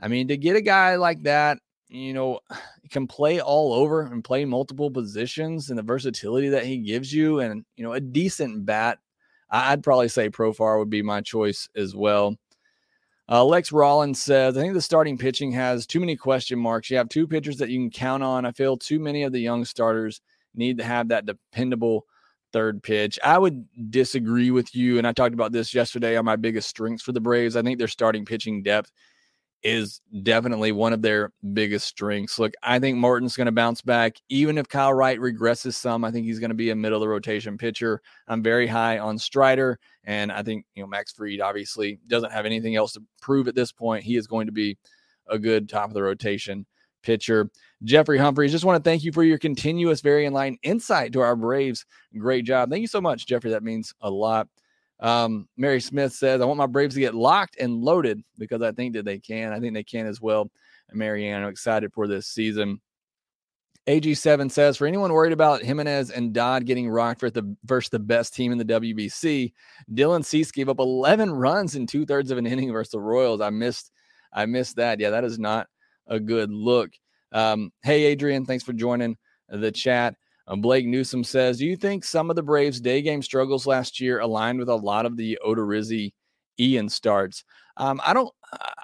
I 0.00 0.08
mean, 0.08 0.28
to 0.28 0.36
get 0.36 0.56
a 0.56 0.60
guy 0.60 0.96
like 0.96 1.22
that, 1.24 1.58
you 1.88 2.12
know, 2.12 2.40
can 2.90 3.06
play 3.06 3.40
all 3.40 3.72
over 3.72 4.02
and 4.02 4.22
play 4.22 4.44
multiple 4.44 4.90
positions 4.90 5.70
and 5.70 5.78
the 5.78 5.82
versatility 5.82 6.48
that 6.50 6.64
he 6.64 6.78
gives 6.78 7.12
you, 7.12 7.40
and 7.40 7.64
you 7.76 7.84
know, 7.84 7.92
a 7.92 8.00
decent 8.00 8.64
bat, 8.64 8.98
I'd 9.50 9.82
probably 9.82 10.08
say 10.08 10.30
Profar 10.30 10.78
would 10.78 10.90
be 10.90 11.02
my 11.02 11.20
choice 11.20 11.68
as 11.76 11.94
well. 11.94 12.36
Uh, 13.28 13.44
Lex 13.44 13.72
Rollins 13.72 14.22
says, 14.22 14.56
I 14.56 14.60
think 14.60 14.74
the 14.74 14.80
starting 14.80 15.18
pitching 15.18 15.50
has 15.50 15.84
too 15.84 15.98
many 15.98 16.14
question 16.14 16.60
marks. 16.60 16.90
You 16.90 16.96
have 16.96 17.08
two 17.08 17.26
pitchers 17.26 17.56
that 17.56 17.70
you 17.70 17.80
can 17.80 17.90
count 17.90 18.22
on. 18.22 18.44
I 18.44 18.52
feel 18.52 18.76
too 18.76 19.00
many 19.00 19.24
of 19.24 19.32
the 19.32 19.40
young 19.40 19.64
starters 19.64 20.20
need 20.54 20.78
to 20.78 20.84
have 20.84 21.08
that 21.08 21.26
dependable 21.26 22.06
third 22.56 22.82
pitch. 22.82 23.18
I 23.22 23.36
would 23.36 23.66
disagree 23.90 24.50
with 24.50 24.74
you. 24.74 24.96
And 24.96 25.06
I 25.06 25.12
talked 25.12 25.34
about 25.34 25.52
this 25.52 25.74
yesterday 25.74 26.16
on 26.16 26.24
my 26.24 26.36
biggest 26.36 26.70
strengths 26.70 27.02
for 27.02 27.12
the 27.12 27.20
Braves. 27.20 27.54
I 27.54 27.60
think 27.60 27.78
their 27.78 27.86
starting 27.86 28.24
pitching 28.24 28.62
depth 28.62 28.90
is 29.62 30.00
definitely 30.22 30.72
one 30.72 30.94
of 30.94 31.02
their 31.02 31.32
biggest 31.52 31.86
strengths. 31.86 32.38
Look, 32.38 32.54
I 32.62 32.78
think 32.78 32.96
Morton's 32.96 33.36
going 33.36 33.44
to 33.44 33.52
bounce 33.52 33.82
back. 33.82 34.14
Even 34.30 34.56
if 34.56 34.70
Kyle 34.70 34.94
Wright 34.94 35.18
regresses 35.18 35.74
some, 35.74 36.02
I 36.02 36.10
think 36.10 36.24
he's 36.24 36.38
going 36.38 36.48
to 36.48 36.54
be 36.54 36.70
a 36.70 36.74
middle 36.74 36.96
of 36.96 37.02
the 37.02 37.08
rotation 37.08 37.58
pitcher. 37.58 38.00
I'm 38.26 38.42
very 38.42 38.66
high 38.66 39.00
on 39.00 39.18
Strider. 39.18 39.78
And 40.04 40.32
I 40.32 40.42
think, 40.42 40.64
you 40.74 40.82
know, 40.82 40.86
Max 40.86 41.12
Fried 41.12 41.42
obviously 41.42 41.98
doesn't 42.06 42.32
have 42.32 42.46
anything 42.46 42.74
else 42.74 42.94
to 42.94 43.02
prove 43.20 43.48
at 43.48 43.54
this 43.54 43.70
point. 43.70 44.02
He 44.02 44.16
is 44.16 44.26
going 44.26 44.46
to 44.46 44.52
be 44.52 44.78
a 45.28 45.38
good 45.38 45.68
top 45.68 45.88
of 45.88 45.94
the 45.94 46.02
rotation 46.02 46.64
pitcher. 47.02 47.50
Jeffrey 47.84 48.18
Humphreys, 48.18 48.52
just 48.52 48.64
want 48.64 48.82
to 48.82 48.88
thank 48.88 49.04
you 49.04 49.12
for 49.12 49.22
your 49.22 49.38
continuous, 49.38 50.00
very 50.00 50.26
enlightened 50.26 50.58
insight 50.62 51.12
to 51.12 51.20
our 51.20 51.36
Braves. 51.36 51.84
Great 52.16 52.44
job. 52.44 52.70
Thank 52.70 52.80
you 52.80 52.86
so 52.86 53.00
much, 53.00 53.26
Jeffrey. 53.26 53.50
That 53.50 53.62
means 53.62 53.92
a 54.00 54.10
lot. 54.10 54.48
Um, 55.00 55.48
Mary 55.56 55.80
Smith 55.80 56.12
says, 56.14 56.40
I 56.40 56.46
want 56.46 56.58
my 56.58 56.66
Braves 56.66 56.94
to 56.94 57.00
get 57.00 57.14
locked 57.14 57.56
and 57.60 57.82
loaded 57.82 58.22
because 58.38 58.62
I 58.62 58.72
think 58.72 58.94
that 58.94 59.04
they 59.04 59.18
can. 59.18 59.52
I 59.52 59.60
think 59.60 59.74
they 59.74 59.84
can 59.84 60.06
as 60.06 60.20
well. 60.20 60.50
And 60.88 60.98
Marianne, 60.98 61.42
I'm 61.42 61.48
excited 61.48 61.92
for 61.92 62.06
this 62.06 62.28
season. 62.28 62.80
AG7 63.86 64.50
says, 64.50 64.76
for 64.76 64.86
anyone 64.86 65.12
worried 65.12 65.32
about 65.32 65.62
Jimenez 65.62 66.10
and 66.10 66.32
Dodd 66.32 66.66
getting 66.66 66.88
rocked 66.88 67.20
for 67.20 67.30
the 67.30 67.56
versus 67.64 67.90
the 67.90 68.00
best 68.00 68.34
team 68.34 68.50
in 68.50 68.58
the 68.58 68.64
WBC, 68.64 69.52
Dylan 69.92 70.24
Cease 70.24 70.50
gave 70.50 70.68
up 70.68 70.80
11 70.80 71.30
runs 71.30 71.76
in 71.76 71.86
two 71.86 72.04
thirds 72.04 72.32
of 72.32 72.38
an 72.38 72.46
inning 72.46 72.72
versus 72.72 72.90
the 72.90 73.00
Royals. 73.00 73.40
I 73.40 73.50
missed, 73.50 73.92
I 74.32 74.46
missed 74.46 74.76
that. 74.76 74.98
Yeah, 74.98 75.10
that 75.10 75.22
is 75.22 75.38
not 75.38 75.68
a 76.08 76.18
good 76.18 76.50
look. 76.50 76.90
Um, 77.32 77.72
hey, 77.82 78.04
Adrian, 78.04 78.44
thanks 78.44 78.64
for 78.64 78.72
joining 78.72 79.16
the 79.48 79.72
chat. 79.72 80.14
Uh, 80.46 80.56
Blake 80.56 80.86
Newsom 80.86 81.24
says, 81.24 81.58
Do 81.58 81.66
you 81.66 81.76
think 81.76 82.04
some 82.04 82.30
of 82.30 82.36
the 82.36 82.42
Braves' 82.42 82.80
day 82.80 83.02
game 83.02 83.22
struggles 83.22 83.66
last 83.66 84.00
year 84.00 84.20
aligned 84.20 84.58
with 84.58 84.68
a 84.68 84.74
lot 84.74 85.06
of 85.06 85.16
the 85.16 85.38
Odorizzi 85.44 86.12
Ian 86.58 86.88
starts? 86.88 87.44
Um, 87.76 88.00
I 88.06 88.14
don't, 88.14 88.32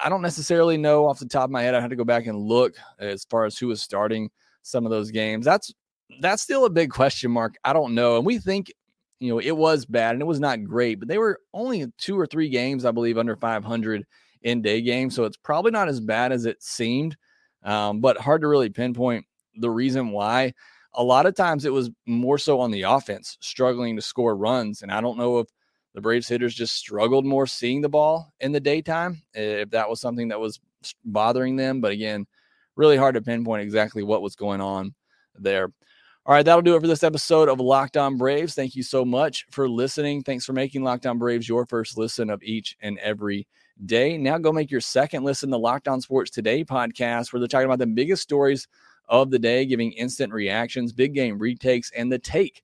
I 0.02 0.08
don't 0.08 0.22
necessarily 0.22 0.76
know 0.76 1.06
off 1.06 1.18
the 1.18 1.26
top 1.26 1.44
of 1.44 1.50
my 1.50 1.62
head. 1.62 1.74
I 1.74 1.80
had 1.80 1.90
to 1.90 1.96
go 1.96 2.04
back 2.04 2.26
and 2.26 2.38
look 2.38 2.74
as 2.98 3.24
far 3.24 3.44
as 3.44 3.56
who 3.56 3.68
was 3.68 3.82
starting 3.82 4.30
some 4.62 4.84
of 4.84 4.90
those 4.90 5.10
games. 5.10 5.44
That's 5.44 5.72
that's 6.20 6.42
still 6.42 6.64
a 6.64 6.70
big 6.70 6.90
question 6.90 7.30
mark. 7.30 7.56
I 7.64 7.72
don't 7.72 7.94
know. 7.94 8.16
And 8.16 8.26
we 8.26 8.38
think, 8.38 8.72
you 9.18 9.32
know, 9.32 9.38
it 9.38 9.56
was 9.56 9.86
bad 9.86 10.14
and 10.14 10.22
it 10.22 10.26
was 10.26 10.40
not 10.40 10.64
great, 10.64 10.98
but 10.98 11.08
they 11.08 11.18
were 11.18 11.40
only 11.54 11.86
two 11.96 12.18
or 12.18 12.26
three 12.26 12.48
games, 12.48 12.84
I 12.84 12.90
believe, 12.90 13.18
under 13.18 13.36
500 13.36 14.04
in 14.42 14.62
day 14.62 14.80
games. 14.82 15.14
So 15.14 15.24
it's 15.24 15.36
probably 15.36 15.70
not 15.70 15.88
as 15.88 16.00
bad 16.00 16.32
as 16.32 16.44
it 16.44 16.62
seemed, 16.62 17.16
um, 17.64 18.00
but 18.00 18.18
hard 18.18 18.42
to 18.42 18.48
really 18.48 18.70
pinpoint 18.70 19.26
the 19.56 19.70
reason 19.70 20.10
why. 20.10 20.52
A 20.94 21.02
lot 21.02 21.26
of 21.26 21.34
times 21.34 21.64
it 21.64 21.72
was 21.72 21.90
more 22.06 22.38
so 22.38 22.60
on 22.60 22.70
the 22.70 22.82
offense, 22.82 23.38
struggling 23.40 23.96
to 23.96 24.02
score 24.02 24.36
runs. 24.36 24.82
And 24.82 24.92
I 24.92 25.00
don't 25.00 25.18
know 25.18 25.38
if 25.38 25.48
the 25.94 26.00
Braves 26.00 26.28
hitters 26.28 26.54
just 26.54 26.76
struggled 26.76 27.24
more 27.24 27.46
seeing 27.46 27.80
the 27.80 27.88
ball 27.88 28.32
in 28.40 28.52
the 28.52 28.60
daytime, 28.60 29.22
if 29.34 29.70
that 29.70 29.88
was 29.88 30.00
something 30.00 30.28
that 30.28 30.40
was 30.40 30.60
bothering 31.04 31.56
them. 31.56 31.80
But 31.80 31.92
again, 31.92 32.26
really 32.76 32.96
hard 32.96 33.14
to 33.14 33.22
pinpoint 33.22 33.62
exactly 33.62 34.02
what 34.02 34.22
was 34.22 34.36
going 34.36 34.60
on 34.60 34.94
there. 35.38 35.72
All 36.24 36.34
right, 36.34 36.44
that'll 36.44 36.62
do 36.62 36.76
it 36.76 36.80
for 36.80 36.86
this 36.86 37.02
episode 37.02 37.48
of 37.48 37.58
Locked 37.58 37.96
On 37.96 38.16
Braves. 38.16 38.54
Thank 38.54 38.76
you 38.76 38.82
so 38.84 39.04
much 39.04 39.44
for 39.50 39.68
listening. 39.68 40.22
Thanks 40.22 40.44
for 40.44 40.52
making 40.52 40.84
Locked 40.84 41.06
On 41.06 41.18
Braves 41.18 41.48
your 41.48 41.66
first 41.66 41.98
listen 41.98 42.30
of 42.30 42.42
each 42.42 42.76
and 42.80 42.98
every 42.98 43.48
day. 43.86 44.16
Now 44.16 44.38
go 44.38 44.52
make 44.52 44.70
your 44.70 44.80
second 44.80 45.24
listen 45.24 45.50
to 45.50 45.56
Locked 45.56 45.88
On 45.88 46.00
Sports 46.00 46.30
Today 46.30 46.64
podcast, 46.64 47.32
where 47.32 47.40
they're 47.40 47.48
talking 47.48 47.66
about 47.66 47.78
the 47.78 47.86
biggest 47.86 48.22
stories 48.22 48.68
of 49.08 49.30
the 49.30 49.38
day, 49.38 49.66
giving 49.66 49.92
instant 49.92 50.32
reactions, 50.32 50.92
big 50.92 51.14
game 51.14 51.38
retakes, 51.38 51.90
and 51.96 52.10
the 52.10 52.18
take, 52.18 52.62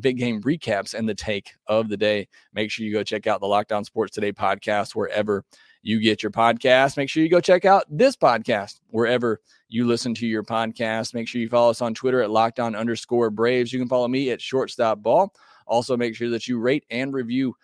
big 0.00 0.18
game 0.18 0.42
recaps, 0.42 0.94
and 0.94 1.08
the 1.08 1.14
take 1.14 1.52
of 1.66 1.88
the 1.88 1.96
day. 1.96 2.28
Make 2.52 2.70
sure 2.70 2.86
you 2.86 2.92
go 2.92 3.02
check 3.02 3.26
out 3.26 3.40
the 3.40 3.46
Locked 3.46 3.72
On 3.72 3.84
Sports 3.84 4.14
Today 4.14 4.32
podcast 4.32 4.94
wherever 4.94 5.44
you 5.82 6.00
get 6.00 6.22
your 6.22 6.32
podcast. 6.32 6.96
Make 6.96 7.10
sure 7.10 7.22
you 7.22 7.28
go 7.28 7.40
check 7.40 7.64
out 7.64 7.84
this 7.90 8.16
podcast 8.16 8.80
wherever 8.88 9.40
you 9.68 9.86
listen 9.86 10.14
to 10.14 10.26
your 10.26 10.42
podcast. 10.42 11.12
Make 11.12 11.28
sure 11.28 11.40
you 11.40 11.48
follow 11.48 11.70
us 11.70 11.82
on 11.82 11.94
Twitter 11.94 12.22
at 12.22 12.30
locked 12.30 12.60
on 12.60 12.74
underscore 12.74 13.30
Braves. 13.30 13.72
You 13.72 13.78
can 13.78 13.88
follow 13.88 14.08
me 14.08 14.30
at 14.30 14.40
Shortstop 14.40 15.02
Ball. 15.02 15.32
Also, 15.66 15.96
make 15.96 16.14
sure 16.14 16.30
that 16.30 16.48
you 16.48 16.58
rate 16.58 16.84
and 16.90 17.12
review 17.12 17.54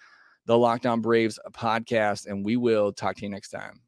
the 0.50 0.58
Locked 0.58 0.84
On 0.84 1.00
Braves 1.00 1.38
podcast, 1.52 2.26
and 2.26 2.44
we 2.44 2.56
will 2.56 2.92
talk 2.92 3.14
to 3.14 3.22
you 3.22 3.28
next 3.28 3.50
time. 3.50 3.82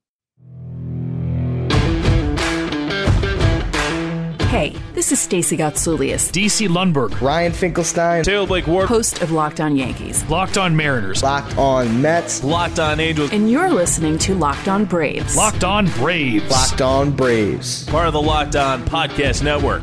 Hey, 4.46 4.77
this 4.94 5.11
is 5.11 5.18
Stacey 5.18 5.57
Gotsoulias, 5.57 6.31
DC 6.31 6.68
Lundberg, 6.68 7.20
Ryan 7.20 7.51
Finkelstein, 7.51 8.22
Taylor 8.22 8.46
Blake 8.46 8.68
Ward, 8.68 8.88
host 8.88 9.22
of 9.22 9.33
Locked 9.33 9.59
On 9.59 9.75
Yankees, 9.75 10.22
Locked 10.31 10.57
On 10.57 10.77
Mariners, 10.77 11.25
Locked 11.25 11.59
On 11.59 12.01
Mets, 12.01 12.44
Locked 12.44 12.79
On 12.79 13.01
Angels, 13.01 13.33
and 13.33 13.51
you're 13.51 13.70
listening 13.70 14.16
to 14.18 14.37
Locked 14.37 14.68
On 14.68 14.85
Braves. 14.85 15.37
Locked 15.37 15.64
On 15.64 15.88
Braves, 15.88 16.48
Locked 16.48 16.81
On 16.81 17.11
Braves, 17.11 17.88
part 17.88 18.07
of 18.07 18.12
the 18.12 18.22
Locked 18.22 18.55
On 18.55 18.85
Podcast 18.85 19.42
Network. 19.42 19.83